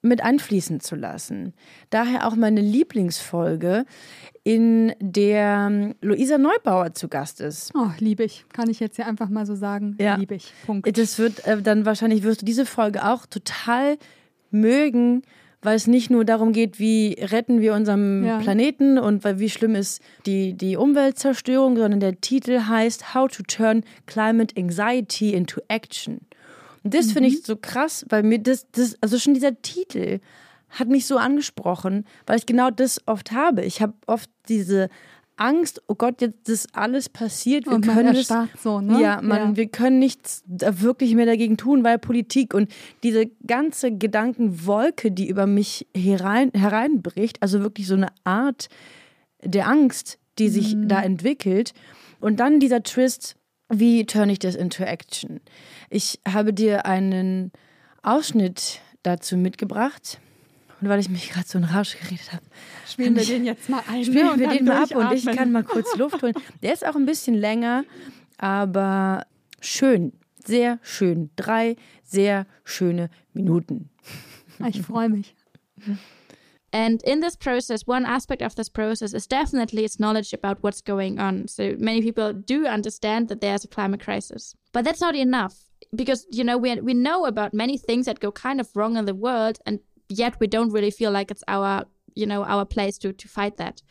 mit 0.03 0.23
einfließen 0.23 0.81
zu 0.81 0.97
lassen. 0.97 1.55
Daher 1.91 2.27
auch 2.27 2.35
meine 2.35 2.61
Lieblingsfolge, 2.61 3.85
in 4.45 4.93
der 4.99 5.69
ähm, 5.71 5.95
Luisa 6.01 6.37
Neubauer 6.37 6.95
zu 6.95 7.09
Gast 7.09 7.41
ist. 7.41 7.71
Oh, 7.77 7.91
liebe 7.99 8.25
ich. 8.25 8.45
Kann 8.53 8.69
ich 8.69 8.81
jetzt 8.81 8.99
ja 8.99 9.07
einfach 9.07 9.29
mal 9.29 9.47
so 9.47 9.55
sagen. 9.55 9.97
Ja. 10.01 10.17
Liebe 10.17 10.35
ich. 10.35 10.53
Punkt. 10.67 10.99
Das 10.99 11.19
wird 11.21 11.47
äh, 11.47 11.63
dann 11.63 11.87
wahrscheinlich 11.87 12.25
wirst 12.25 12.43
du 12.43 12.45
diese 12.45 12.67
Folge 12.67 13.07
auch 13.07 13.27
total 13.27 13.99
mögen, 14.51 15.23
weil 15.63 15.77
es 15.77 15.87
nicht 15.87 16.11
nur 16.11 16.25
darum 16.25 16.53
geht, 16.53 16.79
wie 16.79 17.17
retten 17.21 17.61
wir 17.61 17.75
unseren 17.75 18.25
ja. 18.25 18.39
Planeten 18.39 18.99
und 18.99 19.25
wie 19.25 19.49
schlimm 19.49 19.77
ist 19.77 20.03
die, 20.27 20.55
die 20.55 20.77
Umweltzerstörung, 20.77 21.77
sondern 21.77 22.01
der 22.01 22.21
Titel 22.21 22.63
heißt 22.69 23.15
How 23.15 23.31
to 23.31 23.45
Turn 23.45 23.85
Climate 24.07 24.55
Anxiety 24.59 25.33
into 25.33 25.61
Action. 25.69 26.21
Und 26.83 26.95
das 26.95 27.07
mhm. 27.07 27.11
finde 27.11 27.29
ich 27.29 27.43
so 27.45 27.57
krass, 27.57 28.05
weil 28.09 28.25
mir 28.25 28.41
das, 28.41 28.67
das, 28.73 28.97
also 29.01 29.19
schon 29.19 29.35
dieser 29.35 29.61
Titel 29.63 30.19
hat 30.71 30.89
mich 30.89 31.07
so 31.07 31.17
angesprochen, 31.17 32.07
weil 32.27 32.39
ich 32.39 32.47
genau 32.47 32.71
das 32.71 33.01
oft 33.07 33.31
habe. 33.31 33.63
Ich 33.63 33.81
habe 33.81 33.93
oft 34.07 34.31
diese 34.49 34.89
Angst, 35.43 35.83
oh 35.89 35.97
Gott, 35.97 36.21
jetzt 36.21 36.49
ist 36.49 36.69
alles 36.73 37.09
passiert. 37.09 37.67
Wir 37.67 37.73
und 37.73 37.87
man 37.87 37.97
können 37.97 38.15
es, 38.15 38.33
so, 38.63 38.81
ne? 38.81 39.01
ja, 39.01 39.21
man, 39.21 39.39
ja. 39.39 39.57
wir 39.57 39.67
können 39.67 39.99
nichts 39.99 40.45
wirklich 40.47 41.15
mehr 41.15 41.27
dagegen 41.27 41.57
tun, 41.57 41.83
weil 41.83 41.99
Politik 41.99 42.55
und 42.55 42.71
diese 43.03 43.27
ganze 43.47 43.91
Gedankenwolke, 43.91 45.11
die 45.11 45.29
über 45.29 45.47
mich 45.47 45.89
herein, 45.97 46.53
hereinbricht, 46.55 47.43
also 47.43 47.61
wirklich 47.61 47.89
so 47.89 47.95
eine 47.95 48.09
Art 48.23 48.69
der 49.43 49.67
Angst, 49.67 50.19
die 50.39 50.49
sich 50.49 50.77
Mhm. 50.77 50.89
da 50.89 51.03
entwickelt. 51.03 51.73
Und 52.21 52.39
dann 52.39 52.61
dieser 52.61 52.85
Twist, 52.85 53.37
wie 53.69 54.07
turne 54.07 54.33
ich 54.33 54.39
das 54.39 54.55
into 54.55 54.85
action? 54.85 55.41
Ich 55.91 56.21
habe 56.27 56.53
dir 56.53 56.87
einen 56.87 57.51
Ausschnitt 58.03 58.81
dazu 59.03 59.37
mitgebracht. 59.37 60.21
Und 60.83 60.89
weil 60.89 60.99
ich 60.99 61.09
mich 61.09 61.31
gerade 61.31 61.47
so 61.47 61.59
in 61.59 61.65
Rausch 61.65 61.97
geredet 61.97 62.33
habe, 62.33 62.43
Spielen 62.89 63.15
wir 63.15 63.23
ich- 63.23 63.29
den 63.29 63.45
jetzt 63.45 63.69
mal 63.69 63.83
ein. 63.89 64.01
ne? 64.01 64.05
spielen 64.05 64.29
und 64.31 64.41
wir 64.41 64.49
den 64.49 64.65
mal 64.65 64.83
ab 64.83 64.95
und 64.95 65.13
ich 65.13 65.25
kann 65.25 65.53
mal 65.53 65.63
kurz 65.63 65.97
Luft 65.97 66.21
holen. 66.23 66.35
Der 66.63 66.73
ist 66.73 66.85
auch 66.85 66.97
ein 66.97 67.07
bisschen 67.07 67.35
länger, 67.35 67.85
aber 68.37 69.25
schön, 69.61 70.13
sehr 70.45 70.81
schön. 70.83 71.31
Drei 71.37 71.77
sehr 72.03 72.47
schöne 72.65 73.09
Minuten. 73.33 73.91
Ich 74.69 74.83
freue 74.83 75.09
mich. 75.09 75.35
And 76.75 77.03
in 77.05 77.21
this 77.21 77.37
process, 77.37 77.87
one 77.87 78.05
aspect 78.07 78.43
of 78.43 78.55
this 78.55 78.69
process 78.71 79.13
is 79.13 79.27
definitely 79.29 79.85
its 79.85 79.97
knowledge 79.99 80.33
about 80.33 80.63
what's 80.63 80.81
going 80.81 81.21
on. 81.21 81.47
So 81.47 81.75
many 81.79 82.01
people 82.01 82.33
do 82.33 82.67
understand 82.67 83.29
that 83.29 83.41
there's 83.41 83.65
a 83.65 83.69
climate 83.69 84.01
crisis. 84.03 84.57
But 84.73 84.85
that's 84.85 85.01
not 85.01 85.15
enough 85.15 85.55
because, 85.95 86.27
you 86.31 86.45
know, 86.45 86.57
we, 86.57 86.75
we 86.81 86.95
know 86.95 87.27
about 87.27 87.53
many 87.53 87.77
things 87.77 88.07
that 88.07 88.21
go 88.21 88.33
kind 88.33 88.59
of 88.59 88.69
wrong 88.75 88.97
in 88.97 89.05
the 89.05 89.15
world, 89.15 89.59
and 89.67 89.81
yet 90.13 90.39
we 90.41 90.47
don't 90.47 90.73
really 90.73 90.91
feel 90.91 91.11
like 91.11 91.31
it's 91.31 91.45
our, 91.49 91.85
you 92.15 92.27
know, 92.27 92.45
our 92.45 92.65
place 92.65 92.99
to, 92.99 93.13
to 93.13 93.29
fight 93.29 93.57
that 93.57 93.83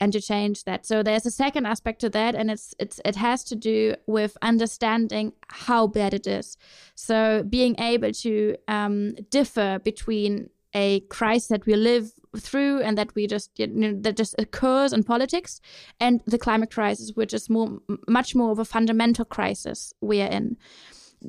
and 0.00 0.12
to 0.12 0.20
change 0.20 0.64
that. 0.64 0.86
So 0.86 1.02
there's 1.02 1.26
a 1.26 1.30
second 1.30 1.66
aspect 1.66 2.00
to 2.00 2.10
that, 2.10 2.34
and 2.34 2.50
it's 2.50 2.74
it's 2.78 3.00
it 3.04 3.16
has 3.16 3.44
to 3.44 3.56
do 3.56 3.94
with 4.06 4.36
understanding 4.42 5.32
how 5.48 5.86
bad 5.86 6.14
it 6.14 6.26
is. 6.26 6.56
So 6.94 7.44
being 7.48 7.78
able 7.78 8.12
to 8.12 8.56
um, 8.68 9.14
differ 9.30 9.80
between 9.84 10.50
a 10.74 11.00
crisis 11.00 11.48
that 11.48 11.66
we 11.66 11.74
live 11.76 12.12
through 12.36 12.80
and 12.82 12.98
that 12.98 13.14
we 13.14 13.28
just 13.28 13.50
you 13.58 13.68
know, 13.68 13.94
that 14.00 14.16
just 14.16 14.34
occurs 14.38 14.92
in 14.92 15.04
politics, 15.04 15.60
and 16.00 16.20
the 16.26 16.38
climate 16.38 16.70
crisis, 16.70 17.12
which 17.14 17.32
is 17.32 17.48
more 17.48 17.78
much 18.08 18.34
more 18.34 18.50
of 18.50 18.58
a 18.58 18.64
fundamental 18.64 19.24
crisis 19.24 19.94
we 20.00 20.20
are 20.20 20.30
in 20.30 20.56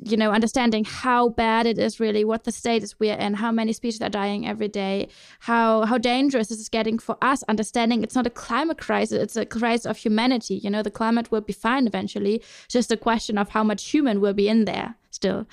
you 0.04 0.16
know, 0.16 0.32
understanding 0.32 0.84
how 0.84 1.28
bad 1.30 1.66
it 1.66 1.78
is 1.78 1.98
really, 2.00 2.24
what 2.24 2.44
the 2.44 2.52
status 2.52 2.98
we're 2.98 3.16
in, 3.16 3.34
how 3.34 3.50
many 3.50 3.72
species 3.72 4.00
are 4.02 4.08
dying 4.08 4.46
every 4.46 4.68
day, 4.68 5.08
how 5.40 5.84
how 5.86 5.98
dangerous 5.98 6.48
this 6.48 6.60
is 6.60 6.68
getting 6.68 6.98
for 6.98 7.16
us, 7.22 7.42
understanding 7.44 8.02
it's 8.02 8.14
not 8.14 8.26
a 8.26 8.30
climate 8.30 8.78
crisis, 8.78 9.22
it's 9.22 9.36
a 9.36 9.46
crisis 9.46 9.86
of 9.86 9.96
humanity. 9.96 10.56
You 10.56 10.70
know, 10.70 10.82
the 10.82 10.90
climate 10.90 11.30
will 11.30 11.40
be 11.40 11.52
fine 11.52 11.86
eventually. 11.86 12.36
It's 12.64 12.72
just 12.72 12.92
a 12.92 12.96
question 12.96 13.38
of 13.38 13.50
how 13.50 13.64
much 13.64 13.88
human 13.88 14.20
will 14.20 14.34
be 14.34 14.48
in 14.48 14.64
there 14.64 14.96
still. 15.10 15.46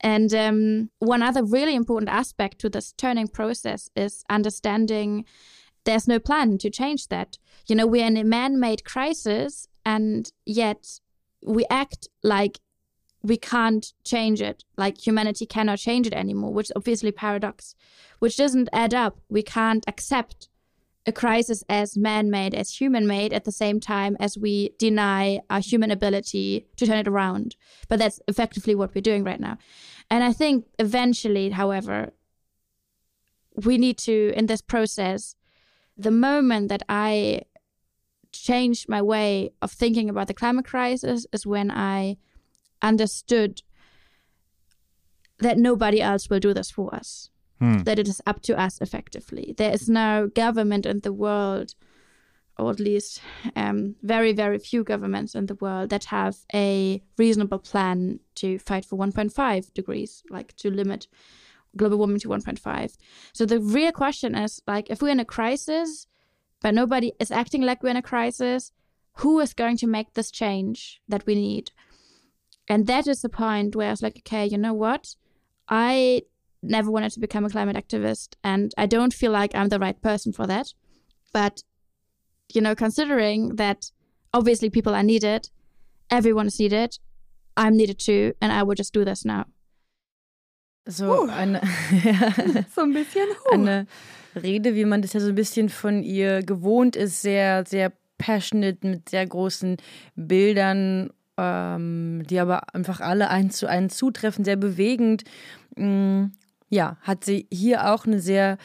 And 0.00 0.34
um, 0.34 0.90
one 0.98 1.22
other 1.22 1.44
really 1.44 1.74
important 1.74 2.10
aspect 2.10 2.58
to 2.60 2.68
this 2.68 2.92
turning 2.92 3.28
process 3.28 3.88
is 3.94 4.24
understanding 4.28 5.24
there's 5.84 6.08
no 6.08 6.18
plan 6.18 6.58
to 6.58 6.70
change 6.70 7.08
that. 7.08 7.38
You 7.68 7.76
know, 7.76 7.86
we're 7.86 8.06
in 8.06 8.16
a 8.16 8.24
man 8.24 8.58
made 8.60 8.84
crisis, 8.84 9.68
and 9.84 10.30
yet 10.44 11.00
we 11.44 11.64
act 11.70 12.08
like 12.22 12.58
we 13.26 13.36
can't 13.36 13.92
change 14.04 14.40
it. 14.40 14.64
Like 14.76 15.04
humanity 15.04 15.46
cannot 15.46 15.78
change 15.78 16.06
it 16.06 16.12
anymore 16.12 16.52
which 16.52 16.68
is 16.68 16.72
obviously 16.76 17.12
paradox 17.12 17.74
which 18.18 18.36
doesn't 18.36 18.68
add 18.72 18.94
up. 18.94 19.18
We 19.28 19.42
can't 19.42 19.84
accept 19.86 20.48
a 21.08 21.12
crisis 21.12 21.62
as 21.68 21.96
man-made 21.96 22.54
as 22.54 22.80
human-made 22.80 23.32
at 23.32 23.44
the 23.44 23.52
same 23.52 23.78
time 23.78 24.16
as 24.18 24.36
we 24.36 24.70
deny 24.78 25.40
our 25.50 25.60
human 25.60 25.90
ability 25.90 26.66
to 26.76 26.86
turn 26.86 26.98
it 26.98 27.06
around. 27.06 27.54
But 27.88 27.98
that's 28.00 28.20
effectively 28.26 28.74
what 28.74 28.94
we're 28.94 29.02
doing 29.02 29.24
right 29.24 29.40
now. 29.40 29.58
And 30.10 30.22
i 30.24 30.32
think 30.32 30.66
eventually 30.78 31.50
however 31.50 32.12
we 33.64 33.78
need 33.78 33.98
to 33.98 34.32
in 34.36 34.46
this 34.46 34.62
process 34.62 35.36
the 35.96 36.10
moment 36.10 36.68
that 36.68 36.82
i 36.88 37.40
changed 38.32 38.88
my 38.88 39.00
way 39.00 39.50
of 39.62 39.72
thinking 39.72 40.10
about 40.10 40.26
the 40.28 40.34
climate 40.34 40.66
crisis 40.66 41.26
is 41.32 41.46
when 41.46 41.70
i 41.70 42.16
understood 42.82 43.62
that 45.38 45.58
nobody 45.58 46.00
else 46.00 46.30
will 46.30 46.40
do 46.40 46.54
this 46.54 46.70
for 46.70 46.94
us, 46.94 47.30
that 47.84 47.98
it 47.98 48.08
is 48.08 48.20
up 48.26 48.40
to 48.42 48.58
us 48.58 48.80
effectively. 48.80 49.54
There 49.56 49.72
is 49.72 49.88
no 49.88 50.28
government 50.34 50.86
in 50.86 51.00
the 51.00 51.12
world, 51.12 51.74
or 52.58 52.70
at 52.70 52.80
least 52.80 53.20
um, 53.54 53.96
very, 54.02 54.32
very 54.32 54.58
few 54.58 54.82
governments 54.84 55.34
in 55.34 55.46
the 55.46 55.56
world 55.56 55.90
that 55.90 56.04
have 56.06 56.36
a 56.54 57.02
reasonable 57.18 57.58
plan 57.58 58.20
to 58.36 58.58
fight 58.58 58.84
for 58.84 58.98
1.5 58.98 59.74
degrees, 59.74 60.22
like 60.30 60.56
to 60.56 60.70
limit 60.70 61.06
global 61.76 61.98
warming 61.98 62.18
to 62.20 62.28
1.5. 62.28 62.96
So 63.32 63.44
the 63.44 63.60
real 63.60 63.92
question 63.92 64.34
is 64.34 64.62
like, 64.66 64.90
if 64.90 65.02
we're 65.02 65.10
in 65.10 65.20
a 65.20 65.24
crisis, 65.24 66.06
but 66.62 66.74
nobody 66.74 67.12
is 67.18 67.30
acting 67.30 67.62
like 67.62 67.82
we're 67.82 67.90
in 67.90 67.96
a 67.96 68.02
crisis, 68.02 68.72
who 69.16 69.40
is 69.40 69.54
going 69.54 69.76
to 69.78 69.86
make 69.86 70.14
this 70.14 70.30
change 70.30 71.00
that 71.08 71.26
we 71.26 71.34
need? 71.34 71.70
And 72.68 72.86
that 72.86 73.06
is 73.06 73.22
the 73.22 73.28
point 73.28 73.76
where 73.76 73.88
I 73.88 73.90
was 73.90 74.02
like, 74.02 74.18
okay, 74.18 74.46
you 74.46 74.58
know 74.58 74.74
what? 74.74 75.14
I 75.68 76.22
never 76.62 76.90
wanted 76.90 77.12
to 77.12 77.20
become 77.20 77.44
a 77.44 77.50
climate 77.50 77.76
activist, 77.76 78.34
and 78.42 78.72
I 78.76 78.86
don't 78.86 79.14
feel 79.14 79.30
like 79.30 79.54
I'm 79.54 79.68
the 79.68 79.78
right 79.78 80.00
person 80.00 80.32
for 80.32 80.46
that. 80.46 80.72
But, 81.32 81.62
you 82.52 82.60
know, 82.60 82.74
considering 82.74 83.56
that 83.56 83.90
obviously 84.32 84.70
people 84.70 84.94
are 84.94 85.02
needed, 85.02 85.50
everyone 86.10 86.46
is 86.46 86.58
needed, 86.58 86.98
I'm 87.56 87.76
needed 87.76 87.98
too, 87.98 88.34
and 88.40 88.52
I 88.52 88.62
will 88.62 88.74
just 88.74 88.92
do 88.92 89.04
this 89.04 89.24
now. 89.24 89.46
So 90.88 91.28
eine, 91.28 91.60
So 92.74 92.82
ein 92.82 92.92
bisschen. 92.92 93.28
Huh. 93.44 93.54
eine 93.54 93.86
Rede, 94.36 94.74
wie 94.74 94.84
man 94.84 95.02
das 95.02 95.14
ja 95.14 95.20
so 95.20 95.28
ein 95.28 95.34
bisschen 95.34 95.68
von 95.68 96.02
ihr 96.02 96.42
gewohnt 96.42 96.94
ist, 96.94 97.22
sehr, 97.22 97.64
sehr 97.66 97.92
passionate, 98.18 98.86
mit 98.86 99.08
sehr 99.08 99.26
großen 99.26 99.78
Bildern, 100.14 101.10
ähm, 101.36 102.22
die 102.28 102.38
aber 102.38 102.74
einfach 102.74 103.00
alle 103.00 103.28
eins 103.28 103.56
zu 103.56 103.66
eins 103.68 103.96
zutreffen, 103.96 104.44
sehr 104.44 104.56
bewegend. 104.56 105.24
Mm, 105.76 106.26
ja, 106.68 106.96
hat 107.02 107.24
sie 107.24 107.46
hier 107.52 107.92
auch 107.92 108.06
eine 108.06 108.20
sehr, 108.20 108.58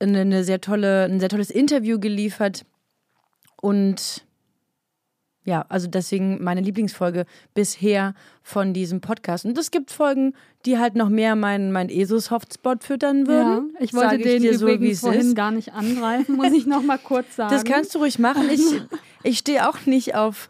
eine, 0.00 0.20
eine 0.20 0.44
sehr 0.44 0.60
tolle, 0.60 1.04
ein 1.04 1.20
sehr 1.20 1.28
tolles 1.28 1.50
Interview 1.50 1.98
geliefert. 1.98 2.64
Und 3.60 4.24
ja, 5.44 5.64
also 5.68 5.88
deswegen 5.88 6.42
meine 6.42 6.60
Lieblingsfolge 6.60 7.26
bisher 7.52 8.14
von 8.42 8.72
diesem 8.72 9.00
Podcast. 9.00 9.44
Und 9.44 9.58
es 9.58 9.72
gibt 9.72 9.90
Folgen, 9.90 10.34
die 10.64 10.78
halt 10.78 10.94
noch 10.94 11.08
mehr 11.08 11.34
meinen 11.34 11.72
mein 11.72 11.88
ESOS-Hotspot 11.88 12.84
füttern 12.84 13.22
ja, 13.22 13.26
würden. 13.26 13.76
ich 13.80 13.92
wollte 13.92 14.16
ich 14.16 14.22
den 14.22 14.42
dir 14.42 14.56
so, 14.56 14.66
wie 14.66 14.74
übrigens 14.74 15.00
vorhin 15.00 15.20
ist. 15.20 15.36
gar 15.36 15.50
nicht 15.50 15.72
angreifen, 15.72 16.36
muss 16.36 16.52
ich 16.52 16.66
noch 16.66 16.82
mal 16.82 16.98
kurz 16.98 17.34
sagen. 17.36 17.52
Das 17.52 17.64
kannst 17.64 17.94
du 17.94 17.98
ruhig 17.98 18.20
machen. 18.20 18.48
Ich, 18.50 18.62
ich 19.24 19.38
stehe 19.38 19.68
auch 19.68 19.84
nicht 19.84 20.14
auf, 20.14 20.48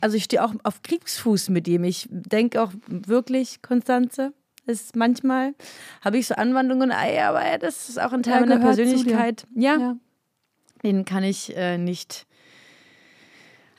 also 0.00 0.16
ich 0.16 0.24
stehe 0.24 0.44
auch 0.44 0.54
auf 0.62 0.82
Kriegsfuß 0.82 1.48
mit 1.50 1.66
ihm. 1.68 1.84
Ich 1.84 2.06
denke 2.10 2.62
auch 2.62 2.72
wirklich, 2.86 3.62
Konstanze, 3.62 4.32
ist 4.66 4.96
manchmal, 4.96 5.54
habe 6.02 6.18
ich 6.18 6.26
so 6.26 6.34
Anwandlungen, 6.34 6.90
ey, 6.90 7.18
aber 7.20 7.58
das 7.58 7.88
ist 7.88 7.98
auch 8.00 8.12
ein 8.12 8.22
Teil 8.22 8.42
Er 8.42 8.46
meiner. 8.48 8.60
Persönlichkeit. 8.60 9.46
Ja, 9.54 9.76
Ja. 9.78 9.96
den 10.82 11.04
kann 11.04 11.24
ich 11.24 11.56
äh, 11.56 11.78
nicht 11.78 12.26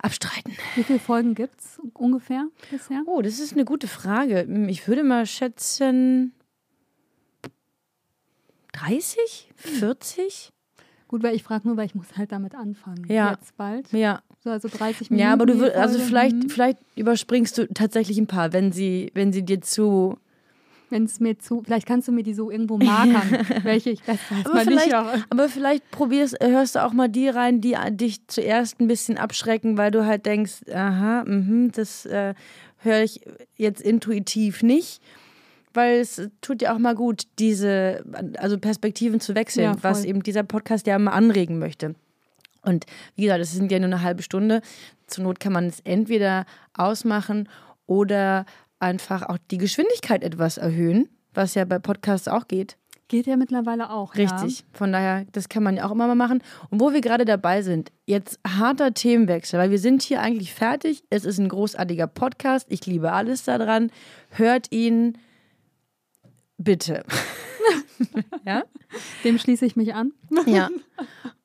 abstreiten. 0.02 0.56
Wie 0.76 0.84
viele 0.84 1.00
Folgen 1.00 1.36
gibt 1.36 1.60
es 1.62 1.80
ungefähr 1.94 2.48
bisher? 2.72 3.04
Oh, 3.06 3.22
das 3.22 3.40
ist 3.40 3.54
eine 3.54 3.66
gute 3.66 3.88
Frage. 3.88 4.48
Ich 4.70 4.88
würde 4.88 5.04
mal 5.04 5.26
schätzen 5.26 6.34
30, 8.74 9.52
40? 9.56 10.52
Gut, 11.10 11.24
weil 11.24 11.36
ich 11.36 11.44
frage 11.44 11.68
nur, 11.68 11.76
weil 11.76 11.88
ich 11.88 11.96
muss 11.96 12.16
halt 12.16 12.32
damit 12.32 12.56
anfangen. 12.56 13.04
Ja. 13.10 13.32
Jetzt 13.32 13.58
bald. 13.58 13.92
Ja. 13.92 14.22
So, 14.44 14.52
also 14.52 14.70
30 14.70 15.10
Minuten. 15.10 15.28
Ja, 15.28 15.34
aber 15.34 15.46
du 15.46 15.58
würdest, 15.60 15.76
also 15.76 16.00
vielleicht, 16.00 16.36
Mhm. 16.36 16.50
vielleicht 16.50 16.78
überspringst 16.96 17.58
du 17.58 17.68
tatsächlich 17.68 18.18
ein 18.20 18.28
paar, 18.28 18.54
wenn 18.54 18.72
sie, 18.72 19.12
wenn 19.16 19.34
sie 19.34 19.44
dir 19.44 19.60
zu. 19.60 20.18
Wenn 20.92 21.04
es 21.04 21.20
mir 21.20 21.38
zu, 21.38 21.62
vielleicht 21.64 21.86
kannst 21.88 22.08
du 22.08 22.12
mir 22.12 22.24
die 22.24 22.34
so 22.34 22.50
irgendwo 22.50 22.78
markern, 22.78 23.32
welche 23.64 23.90
ich 23.90 24.02
das 24.04 24.18
weiß 24.30 24.46
Aber 24.46 24.54
man 24.56 24.68
nicht. 24.68 24.82
vielleicht, 24.84 25.26
Aber 25.30 25.50
vielleicht 25.50 25.92
probierst, 25.92 26.38
hörst 26.42 26.76
du 26.76 26.84
auch 26.86 26.94
mal 26.94 27.10
die 27.10 27.28
rein, 27.28 27.60
die 27.60 27.74
äh, 27.74 27.92
dich 27.92 28.26
zuerst 28.28 28.80
ein 28.80 28.88
bisschen 28.88 29.18
abschrecken, 29.18 29.78
weil 29.78 29.92
du 29.92 30.06
halt 30.06 30.26
denkst, 30.26 30.62
aha, 30.74 31.26
mhm, 31.26 31.72
das 31.74 32.06
äh, 32.06 32.34
höre 32.78 33.02
ich 33.04 33.22
jetzt 33.56 33.82
intuitiv 33.82 34.64
nicht. 34.64 35.02
Weil 35.74 36.00
es 36.00 36.22
tut 36.42 36.62
ja 36.62 36.74
auch 36.74 36.80
mal 36.80 36.96
gut, 36.96 37.24
diese, 37.38 38.04
also 38.38 38.58
Perspektiven 38.58 39.20
zu 39.20 39.36
wechseln, 39.36 39.66
Ja, 39.66 39.76
was 39.84 40.04
eben 40.04 40.24
dieser 40.24 40.44
Podcast 40.44 40.88
ja 40.88 40.98
mal 40.98 41.12
anregen 41.12 41.60
möchte. 41.60 41.96
Und 42.64 42.86
wie 43.16 43.24
gesagt, 43.24 43.42
es 43.42 43.52
sind 43.52 43.72
ja 43.72 43.80
nur 43.80 43.88
eine 43.88 44.02
halbe 44.02 44.24
Stunde. 44.24 44.62
Zur 45.08 45.24
Not 45.24 45.40
kann 45.40 45.54
man 45.54 45.68
es 45.68 45.80
entweder 45.82 46.46
ausmachen 46.74 47.48
oder 47.86 48.46
einfach 48.80 49.24
auch 49.24 49.38
die 49.52 49.58
Geschwindigkeit 49.58 50.24
etwas 50.24 50.58
erhöhen, 50.58 51.10
was 51.34 51.56
ja 51.56 51.66
bei 51.66 51.80
Podcasts 51.80 52.28
auch 52.28 52.48
geht. 52.48 52.78
Geht 53.08 53.26
ja 53.26 53.38
mittlerweile 53.38 53.90
auch. 53.90 54.14
Richtig. 54.16 54.60
Ja. 54.60 54.66
Von 54.74 54.92
daher, 54.92 55.26
das 55.32 55.50
kann 55.50 55.64
man 55.64 55.78
ja 55.78 55.86
auch 55.86 55.92
immer 55.92 56.06
mal 56.06 56.16
machen. 56.16 56.44
Und 56.70 56.80
wo 56.80 56.94
wir 56.94 57.02
gerade 57.02 57.26
dabei 57.26 57.64
sind, 57.64 57.92
jetzt 58.06 58.40
harter 58.46 58.94
Themenwechsel, 58.94 59.60
weil 59.60 59.72
wir 59.72 59.80
sind 59.80 60.04
hier 60.04 60.22
eigentlich 60.22 60.54
fertig. 60.54 61.04
Es 61.10 61.26
ist 61.26 61.40
ein 61.40 61.50
großartiger 61.50 62.06
Podcast. 62.06 62.68
Ich 62.70 62.86
liebe 62.86 63.12
alles 63.12 63.44
daran. 63.44 63.92
Hört 64.30 64.72
ihn 64.72 65.18
bitte. 66.60 67.04
ja? 68.46 68.64
Dem 69.24 69.40
schließe 69.40 69.66
ich 69.66 69.76
mich 69.76 69.96
an. 69.96 70.12
Ja. 70.46 70.70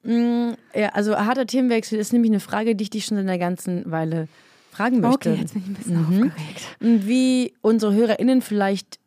Mm, 0.03 0.53
ja, 0.75 0.91
also 0.91 1.17
harter 1.17 1.47
Themenwechsel 1.47 1.99
ist 1.99 2.13
nämlich 2.13 2.31
eine 2.31 2.41
Frage, 2.41 2.77
die 2.77 2.83
ich 2.85 2.91
dich 2.91 3.07
schon 3.07 3.17
in 3.17 3.27
der 3.27 3.39
ganzen 3.39 3.91
Weile 3.91 4.29
fragen 4.71 5.01
möchte. 5.01 5.31
Okay, 5.31 5.41
jetzt 5.41 5.55
bin 5.55 5.63
ich 5.63 5.69
ein 5.71 5.75
bisschen 5.75 5.97
Mhm. 5.97 6.29
aufgeregt. 6.29 6.77
Wie 6.81 7.55
unsere 7.63 7.95
HörerInnen 7.95 8.43
vielleicht 8.43 8.99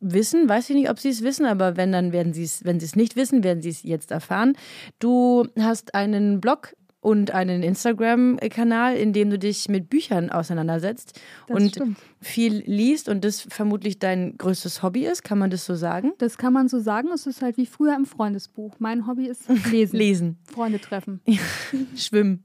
wissen, 0.00 0.48
weiß 0.48 0.70
ich 0.70 0.76
nicht, 0.76 0.88
ob 0.90 0.98
sie 0.98 1.08
es 1.08 1.22
wissen, 1.22 1.46
aber 1.46 1.76
wenn, 1.76 1.90
dann 1.92 2.12
werden 2.12 2.32
sie 2.32 2.44
es, 2.44 2.64
wenn 2.64 2.78
sie 2.80 2.86
es 2.86 2.96
nicht 2.96 3.16
wissen, 3.16 3.42
werden 3.44 3.60
sie 3.62 3.70
es 3.70 3.82
jetzt 3.82 4.10
erfahren. 4.12 4.56
Du 4.98 5.46
hast 5.58 5.94
einen 5.94 6.40
Blog 6.40 6.74
und 7.06 7.30
einen 7.30 7.62
Instagram-Kanal, 7.62 8.96
in 8.96 9.12
dem 9.12 9.30
du 9.30 9.38
dich 9.38 9.68
mit 9.68 9.88
Büchern 9.88 10.28
auseinandersetzt 10.28 11.20
Das 11.46 11.56
und 11.56 11.68
stimmt. 11.70 11.98
viel 12.20 12.64
liest 12.66 13.08
und 13.08 13.24
das 13.24 13.42
vermutlich 13.42 14.00
dein 14.00 14.36
größtes 14.36 14.82
Hobby 14.82 15.06
ist, 15.06 15.22
kann 15.22 15.38
man 15.38 15.50
das 15.50 15.64
so 15.64 15.76
sagen? 15.76 16.14
Das 16.18 16.36
kann 16.36 16.52
man 16.52 16.66
so 16.68 16.80
sagen. 16.80 17.08
Es 17.14 17.28
ist 17.28 17.42
halt 17.42 17.58
wie 17.58 17.66
früher 17.66 17.94
im 17.94 18.06
Freundesbuch. 18.06 18.74
Mein 18.80 19.06
Hobby 19.06 19.26
ist 19.28 19.48
Lesen. 19.70 19.96
Lesen. 19.96 20.38
Freunde 20.52 20.80
treffen. 20.80 21.20
Schwimmen. 21.96 22.42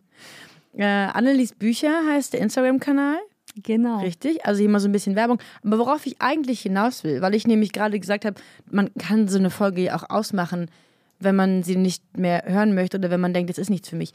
Äh, 0.78 0.84
Anne 0.86 1.34
liest 1.34 1.58
Bücher 1.58 2.06
heißt 2.08 2.34
der 2.34 2.42
Instagram-Kanal. 2.42 3.18
Genau. 3.64 4.00
Richtig, 4.02 4.46
also 4.46 4.60
hier 4.62 4.70
mal 4.70 4.80
so 4.80 4.88
ein 4.88 4.92
bisschen 4.92 5.16
Werbung. 5.16 5.40
Aber 5.64 5.80
worauf 5.80 6.06
ich 6.06 6.22
eigentlich 6.22 6.62
hinaus 6.62 7.04
will, 7.04 7.24
weil 7.24 7.34
ich 7.34 7.48
nämlich 7.48 7.72
gerade 7.72 8.00
gesagt 8.00 8.26
habe, 8.26 8.40
man 8.70 8.94
kann 8.94 9.28
so 9.28 9.40
eine 9.40 9.50
Folge 9.50 9.82
ja 9.82 9.96
auch 9.96 10.08
ausmachen, 10.08 10.70
wenn 11.20 11.36
man 11.36 11.64
sie 11.64 11.78
nicht 11.78 12.16
mehr 12.16 12.44
hören 12.46 12.76
möchte 12.76 12.98
oder 12.98 13.10
wenn 13.10 13.20
man 13.20 13.34
denkt, 13.34 13.50
das 13.50 13.58
ist 13.58 13.72
nichts 13.72 13.90
für 13.90 13.96
mich. 13.96 14.14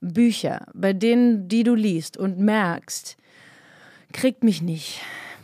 Bücher, 0.00 0.66
bei 0.74 0.92
denen, 0.92 1.48
die 1.48 1.62
du 1.62 1.74
liest 1.74 2.16
und 2.16 2.38
merkst, 2.38 3.16
kriegt 4.12 4.44
mich 4.44 4.62
nicht. 4.62 5.00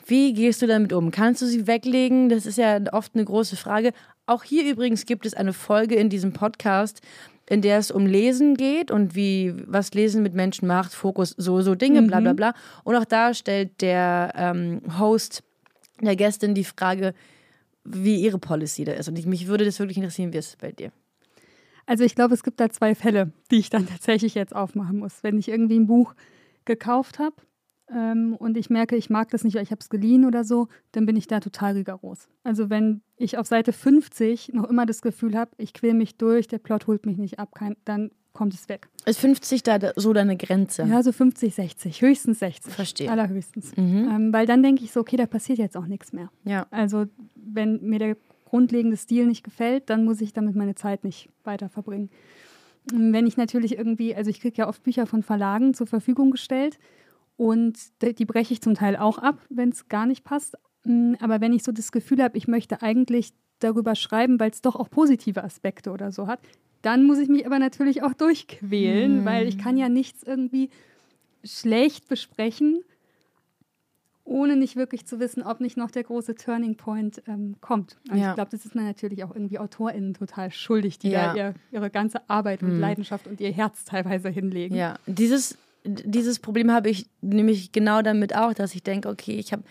Wie 0.06 0.32
gehst 0.32 0.62
du 0.62 0.66
damit 0.66 0.92
um? 0.92 1.10
Kannst 1.10 1.42
du 1.42 1.46
sie 1.46 1.66
weglegen? 1.66 2.28
Das 2.28 2.46
ist 2.46 2.58
ja 2.58 2.78
oft 2.92 3.14
eine 3.14 3.24
große 3.24 3.56
Frage. 3.56 3.92
Auch 4.26 4.44
hier 4.44 4.64
übrigens 4.70 5.04
gibt 5.04 5.26
es 5.26 5.34
eine 5.34 5.52
Folge 5.52 5.96
in 5.96 6.08
diesem 6.08 6.32
Podcast, 6.32 7.00
in 7.48 7.60
der 7.60 7.78
es 7.78 7.90
um 7.90 8.06
Lesen 8.06 8.56
geht 8.56 8.90
und 8.90 9.14
wie 9.14 9.54
was 9.66 9.94
Lesen 9.94 10.22
mit 10.22 10.34
Menschen 10.34 10.66
macht, 10.66 10.92
Fokus, 10.92 11.34
so, 11.36 11.60
so 11.60 11.74
Dinge, 11.74 12.02
bla 12.02 12.20
bla 12.20 12.32
bla. 12.32 12.54
Und 12.84 12.96
auch 12.96 13.04
da 13.04 13.34
stellt 13.34 13.80
der 13.82 14.32
ähm, 14.36 14.80
Host 14.98 15.42
der 16.00 16.16
Gästin 16.16 16.54
die 16.54 16.64
Frage, 16.64 17.14
wie 17.84 18.16
ihre 18.16 18.38
Policy 18.38 18.84
da 18.84 18.92
ist. 18.92 19.08
Und 19.08 19.18
ich, 19.18 19.26
mich 19.26 19.46
würde 19.46 19.64
das 19.64 19.78
wirklich 19.78 19.96
interessieren, 19.96 20.32
wie 20.32 20.38
ist 20.38 20.48
es 20.48 20.56
bei 20.56 20.72
dir? 20.72 20.90
Also 21.86 22.04
ich 22.04 22.14
glaube, 22.14 22.34
es 22.34 22.42
gibt 22.42 22.60
da 22.60 22.68
zwei 22.70 22.94
Fälle, 22.94 23.32
die 23.50 23.56
ich 23.56 23.70
dann 23.70 23.86
tatsächlich 23.86 24.34
jetzt 24.34 24.54
aufmachen 24.54 24.98
muss. 24.98 25.22
Wenn 25.22 25.38
ich 25.38 25.48
irgendwie 25.48 25.78
ein 25.78 25.86
Buch 25.86 26.14
gekauft 26.64 27.18
habe 27.18 27.36
ähm, 27.90 28.34
und 28.38 28.56
ich 28.56 28.70
merke, 28.70 28.96
ich 28.96 29.08
mag 29.10 29.30
das 29.30 29.44
nicht, 29.44 29.54
weil 29.54 29.62
ich 29.62 29.70
habe 29.70 29.80
es 29.80 29.88
geliehen 29.88 30.24
oder 30.24 30.42
so, 30.44 30.68
dann 30.92 31.06
bin 31.06 31.16
ich 31.16 31.26
da 31.28 31.40
total 31.40 31.74
rigoros. 31.74 32.28
Also 32.42 32.70
wenn 32.70 33.02
ich 33.16 33.38
auf 33.38 33.46
Seite 33.46 33.72
50 33.72 34.50
noch 34.52 34.64
immer 34.68 34.84
das 34.86 35.00
Gefühl 35.02 35.36
habe, 35.36 35.52
ich 35.58 35.72
quäl 35.72 35.94
mich 35.94 36.16
durch, 36.16 36.48
der 36.48 36.58
Plot 36.58 36.86
holt 36.88 37.06
mich 37.06 37.18
nicht 37.18 37.38
ab, 37.38 37.54
kein, 37.54 37.76
dann 37.84 38.10
kommt 38.32 38.52
es 38.52 38.68
weg. 38.68 38.88
Ist 39.06 39.20
50 39.20 39.62
da 39.62 39.78
da- 39.78 39.92
so 39.96 40.12
deine 40.12 40.36
Grenze? 40.36 40.82
Ja, 40.82 41.02
so 41.02 41.10
50, 41.12 41.54
60, 41.54 42.02
höchstens 42.02 42.40
60. 42.40 42.70
Verstehe. 42.72 43.10
Allerhöchstens. 43.10 43.74
Mhm. 43.76 44.08
Ähm, 44.12 44.32
weil 44.32 44.44
dann 44.46 44.62
denke 44.62 44.84
ich 44.84 44.92
so, 44.92 45.00
okay, 45.00 45.16
da 45.16 45.24
passiert 45.26 45.58
jetzt 45.58 45.76
auch 45.76 45.86
nichts 45.86 46.12
mehr. 46.12 46.28
Ja. 46.44 46.66
Also 46.70 47.06
wenn 47.36 47.80
mir 47.82 47.98
der 47.98 48.16
grundlegende 48.46 48.96
Stil 48.96 49.26
nicht 49.26 49.44
gefällt, 49.44 49.90
dann 49.90 50.04
muss 50.04 50.20
ich 50.22 50.32
damit 50.32 50.56
meine 50.56 50.74
Zeit 50.74 51.04
nicht 51.04 51.28
weiter 51.44 51.68
verbringen. 51.68 52.10
Ähm, 52.92 53.12
Wenn 53.12 53.26
ich 53.26 53.36
natürlich 53.36 53.76
irgendwie, 53.76 54.14
also 54.14 54.30
ich 54.30 54.40
kriege 54.40 54.56
ja 54.56 54.68
oft 54.68 54.82
Bücher 54.82 55.06
von 55.06 55.22
Verlagen 55.22 55.74
zur 55.74 55.86
Verfügung 55.86 56.30
gestellt 56.30 56.78
und 57.36 57.78
die 58.00 58.24
breche 58.24 58.54
ich 58.54 58.62
zum 58.62 58.74
Teil 58.74 58.96
auch 58.96 59.18
ab, 59.18 59.44
wenn 59.50 59.68
es 59.68 59.88
gar 59.88 60.06
nicht 60.06 60.24
passt. 60.24 60.56
Mm, 60.84 61.14
Aber 61.20 61.40
wenn 61.40 61.52
ich 61.52 61.62
so 61.62 61.72
das 61.72 61.92
Gefühl 61.92 62.22
habe, 62.22 62.38
ich 62.38 62.48
möchte 62.48 62.80
eigentlich 62.80 63.34
darüber 63.58 63.94
schreiben, 63.94 64.40
weil 64.40 64.50
es 64.50 64.62
doch 64.62 64.76
auch 64.76 64.88
positive 64.90 65.44
Aspekte 65.44 65.90
oder 65.90 66.12
so 66.12 66.26
hat, 66.26 66.40
dann 66.82 67.04
muss 67.04 67.18
ich 67.18 67.28
mich 67.28 67.44
aber 67.46 67.58
natürlich 67.58 68.02
auch 68.02 68.14
durchquälen, 68.14 69.24
weil 69.24 69.48
ich 69.48 69.58
kann 69.58 69.76
ja 69.76 69.88
nichts 69.88 70.22
irgendwie 70.22 70.70
schlecht 71.42 72.06
besprechen, 72.08 72.82
ohne 74.26 74.56
nicht 74.56 74.76
wirklich 74.76 75.06
zu 75.06 75.20
wissen, 75.20 75.42
ob 75.42 75.60
nicht 75.60 75.76
noch 75.76 75.90
der 75.90 76.02
große 76.02 76.34
Turning 76.34 76.76
Point 76.76 77.22
ähm, 77.26 77.56
kommt. 77.60 77.96
Also 78.08 78.22
Ja. 78.22 78.30
ich 78.30 78.34
glaube, 78.34 78.50
das 78.50 78.66
ist 78.66 78.74
man 78.74 78.84
natürlich 78.84 79.24
auch 79.24 79.34
irgendwie 79.34 79.58
AutorInnen 79.58 80.14
total 80.14 80.50
schuldig, 80.50 80.98
die 80.98 81.10
Ja. 81.10 81.28
da 81.32 81.34
ihr, 81.34 81.54
ihre 81.70 81.90
ganze 81.90 82.28
Arbeit 82.28 82.62
und 82.62 82.74
Mhm. 82.74 82.80
Leidenschaft 82.80 83.26
und 83.26 83.40
ihr 83.40 83.52
Herz 83.52 83.84
teilweise 83.84 84.28
hinlegen. 84.28 84.74
Ja, 84.76 84.96
dieses, 85.06 85.56
dieses 85.84 86.40
Problem 86.40 86.70
habe 86.72 86.90
ich 86.90 87.06
nämlich 87.22 87.70
genau 87.72 88.02
damit 88.02 88.34
auch, 88.36 88.52
dass 88.52 88.74
ich 88.74 88.82
denke, 88.82 89.08
okay, 89.08 89.36
ich 89.38 89.52
habe 89.52 89.62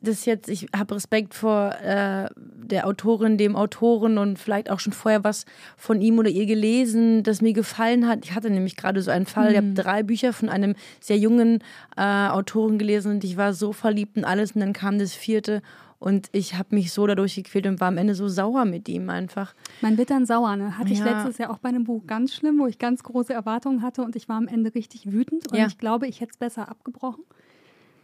das 0.00 0.24
jetzt, 0.24 0.48
ich 0.48 0.66
habe 0.76 0.94
Respekt 0.96 1.34
vor 1.34 1.72
äh, 1.82 2.28
der 2.36 2.86
Autorin, 2.86 3.38
dem 3.38 3.54
Autoren 3.56 4.18
und 4.18 4.38
vielleicht 4.38 4.70
auch 4.70 4.80
schon 4.80 4.92
vorher 4.92 5.22
was 5.22 5.44
von 5.76 6.00
ihm 6.00 6.18
oder 6.18 6.30
ihr 6.30 6.46
gelesen, 6.46 7.22
das 7.22 7.40
mir 7.40 7.52
gefallen 7.52 8.08
hat. 8.08 8.24
Ich 8.24 8.34
hatte 8.34 8.50
nämlich 8.50 8.76
gerade 8.76 9.02
so 9.02 9.10
einen 9.10 9.26
Fall, 9.26 9.52
ich 9.52 9.56
habe 9.58 9.74
drei 9.74 10.02
Bücher 10.02 10.32
von 10.32 10.48
einem 10.48 10.74
sehr 11.00 11.18
jungen 11.18 11.62
äh, 11.96 12.28
Autoren 12.28 12.78
gelesen 12.78 13.12
und 13.12 13.24
ich 13.24 13.36
war 13.36 13.52
so 13.54 13.72
verliebt 13.72 14.16
in 14.16 14.24
alles 14.24 14.52
und 14.52 14.60
dann 14.60 14.72
kam 14.72 14.98
das 14.98 15.12
vierte 15.12 15.62
und 16.00 16.28
ich 16.32 16.54
habe 16.54 16.74
mich 16.74 16.92
so 16.92 17.06
dadurch 17.06 17.36
gequält 17.36 17.64
und 17.68 17.78
war 17.80 17.86
am 17.86 17.96
Ende 17.96 18.16
so 18.16 18.26
sauer 18.26 18.64
mit 18.64 18.88
ihm 18.88 19.08
einfach. 19.08 19.54
Wird 19.82 20.10
dann 20.10 20.26
sauer. 20.26 20.56
Ne? 20.56 20.76
Hatte 20.76 20.92
ich 20.92 20.98
Ja. 20.98 21.04
letztes 21.04 21.38
Jahr 21.38 21.50
auch 21.50 21.58
bei 21.58 21.68
einem 21.68 21.84
Buch 21.84 22.08
ganz 22.08 22.34
schlimm, 22.34 22.58
wo 22.58 22.66
ich 22.66 22.78
ganz 22.80 23.04
große 23.04 23.32
Erwartungen 23.32 23.82
hatte 23.82 24.02
und 24.02 24.16
ich 24.16 24.28
war 24.28 24.36
am 24.36 24.48
Ende 24.48 24.74
richtig 24.74 25.12
wütend. 25.12 25.46
Und 25.52 25.58
Ja. 25.58 25.66
ich 25.66 25.78
glaube, 25.78 26.08
ich 26.08 26.20
hätte 26.20 26.32
es 26.32 26.38
besser 26.38 26.68
abgebrochen, 26.68 27.22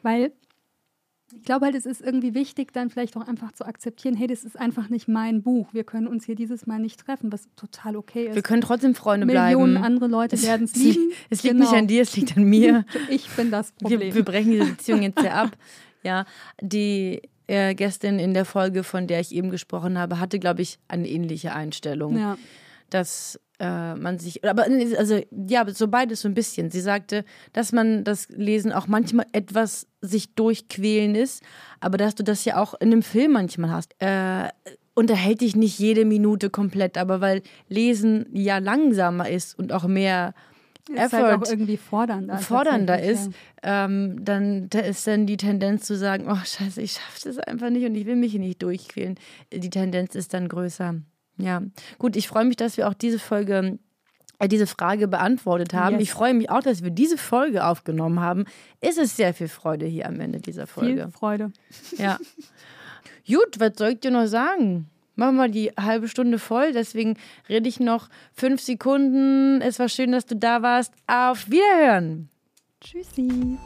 weil 0.03 0.31
ich 1.35 1.43
glaube 1.45 1.67
halt, 1.67 1.75
es 1.75 1.87
ist 1.87 2.01
irgendwie 2.01 2.35
wichtig, 2.35 2.73
dann 2.73 2.91
vielleicht 2.91 3.17
auch 3.17 3.27
einfach 3.29 3.53
zu 3.53 3.65
akzeptieren, 3.67 4.17
hey, 4.17 4.27
das 4.27 4.45
ist 4.45 4.59
einfach 4.59 4.89
nicht 4.89 5.09
mein 5.09 5.43
Buch. 5.43 5.69
Wir 5.73 5.85
können 5.85 6.07
uns 6.07 6.25
hier 6.25 6.35
dieses 6.35 6.67
Mal 6.67 6.79
nicht 6.79 6.99
treffen, 7.01 7.31
was 7.33 7.49
total 7.57 7.97
okay 7.97 8.29
ist. 8.29 8.35
Wir 8.35 8.43
können 8.43 8.63
trotzdem 8.63 8.95
Freunde 8.95 9.27
Millionen 9.27 9.73
bleiben. 9.75 9.85
andere 9.85 10.07
Leute 10.09 10.41
werden 10.43 10.65
es 10.65 10.75
lieben. 10.75 11.11
Es 11.31 11.43
liegt 11.43 11.55
Genau. 11.57 11.65
nicht 11.71 11.79
an 11.79 11.87
dir, 11.87 12.03
es 12.03 12.17
liegt 12.17 12.37
an 12.37 12.45
mir. 12.45 12.85
Ich 13.11 13.29
bin 13.31 13.51
das 13.51 13.73
Problem. 13.73 14.01
Wir, 14.01 14.15
wir 14.15 14.25
brechen 14.25 14.53
diese 14.53 14.65
Beziehung 14.73 15.03
jetzt 15.03 15.23
ja 15.23 15.33
ab. 15.35 15.57
Ja, 16.03 16.25
die 16.61 17.23
äh, 17.47 17.75
Gästin 17.75 18.19
in 18.19 18.33
der 18.35 18.45
Folge, 18.45 18.85
von 18.85 19.07
der 19.07 19.21
ich 19.21 19.35
eben 19.35 19.51
gesprochen 19.51 19.99
habe, 19.99 20.21
hatte, 20.21 20.39
glaube 20.39 20.63
ich, 20.63 20.79
eine 20.89 21.09
ähnliche 21.09 21.55
Einstellung. 21.55 22.17
ja. 22.19 22.37
Dass 22.91 23.39
äh, 23.59 23.95
man 23.95 24.19
sich, 24.19 24.45
aber 24.45 24.67
also 24.97 25.21
ja, 25.31 25.69
so 25.73 25.89
beides 25.89 26.21
so 26.21 26.29
ein 26.29 26.35
bisschen. 26.35 26.71
Sie 26.71 26.81
sagte, 26.81 27.25
dass 27.53 27.73
man 27.73 28.05
das 28.05 28.29
Lesen 28.29 28.73
auch 28.73 28.87
manchmal 28.87 29.27
etwas 29.33 29.87
sich 30.01 30.35
durchquälen 30.35 31.15
ist, 31.15 31.43
aber 31.81 31.99
dass 31.99 32.15
du 32.15 32.23
das 32.23 32.45
ja 32.45 32.61
auch 32.61 32.75
in 32.75 32.93
einem 32.93 33.03
Film 33.03 33.33
manchmal 33.33 33.71
hast. 33.71 33.95
Äh, 34.01 34.49
unterhält 34.95 35.41
dich 35.41 35.55
nicht 35.55 35.79
jede 35.79 36.05
Minute 36.05 36.51
komplett, 36.51 36.99
aber 36.99 37.21
weil 37.21 37.43
Lesen 37.69 38.27
ja 38.33 38.59
langsamer 38.59 39.29
ist 39.29 39.57
und 39.57 39.73
auch 39.73 39.87
mehr 39.87 40.35
Ist 40.89 40.99
Effort 40.99 41.23
halt 41.23 41.43
auch 41.43 41.51
irgendwie 41.51 41.77
fordernder. 41.77 42.39
fordernder 42.39 43.01
ist, 43.01 43.31
ähm, 43.63 44.25
dann 44.25 44.69
da 44.71 44.81
ist 44.81 45.07
dann 45.07 45.27
die 45.27 45.37
Tendenz 45.37 45.87
zu 45.87 45.97
sagen, 45.97 46.27
oh 46.29 46.45
scheiße, 46.45 46.83
ich 46.83 46.93
schaffe 46.93 47.29
das 47.29 47.39
einfach 47.39 47.71
nicht 47.71 47.87
und 47.87 47.95
ich 47.95 48.07
will 48.07 48.17
mich 48.17 48.33
hier 48.33 48.41
nicht 48.41 48.63
durchquälen. 48.63 49.19
Die 49.53 49.71
Tendenz 49.71 50.15
ist 50.17 50.35
dann 50.35 50.49
größer. 50.49 50.97
Ja, 51.39 51.63
gut, 51.99 52.17
ich 52.17 52.29
freue 52.29 52.45
mich, 52.45 52.57
dass 52.57 52.77
wir 52.77 52.89
auch 52.89 52.95
diese 52.95 53.19
Folge, 53.19 53.79
äh, 54.39 54.49
diese 54.49 54.67
Frage 54.67 55.09
beantwortet 55.09 55.73
haben. 55.73 55.95
Yes. 55.95 56.03
Ich 56.03 56.13
freue 56.13 56.35
mich 56.35 56.51
auch, 56.51 56.63
dass 56.63 56.83
wir 56.83 56.91
diese 56.91 57.17
Folge 57.17 57.65
aufgenommen 57.65 58.21
haben. 58.21 58.45
Es 58.81 58.99
ist 58.99 59.17
sehr 59.17 59.33
viel 59.35 59.49
Freude 59.49 59.87
hier 59.87 60.07
am 60.07 60.21
Ende 60.21 60.41
dieser. 60.41 60.67
Folge. 60.67 61.03
Viel 61.03 61.11
Freude. 61.11 61.53
Ja. 61.97 62.19
Gut, 63.27 63.59
was 63.61 63.73
soll 63.77 63.91
ich 63.91 64.01
dir 64.01 64.11
noch 64.11 64.27
sagen? 64.27 64.89
Machen 65.15 65.37
wir 65.37 65.49
die 65.49 65.71
halbe 65.71 66.07
Stunde 66.07 66.39
voll, 66.39 66.73
deswegen 66.73 67.17
rede 67.49 67.69
ich 67.69 67.81
noch 67.81 68.09
fünf 68.33 68.61
Sekunden. 68.61 69.61
Es 69.61 69.81
war 69.81 69.89
schön, 69.89 70.13
dass 70.13 70.27
du 70.27 70.37
da 70.37 70.63
warst. 70.63 70.93
Auf 71.09 71.51
Wiederhören! 71.51 72.29
Tschüssi. 72.81 73.59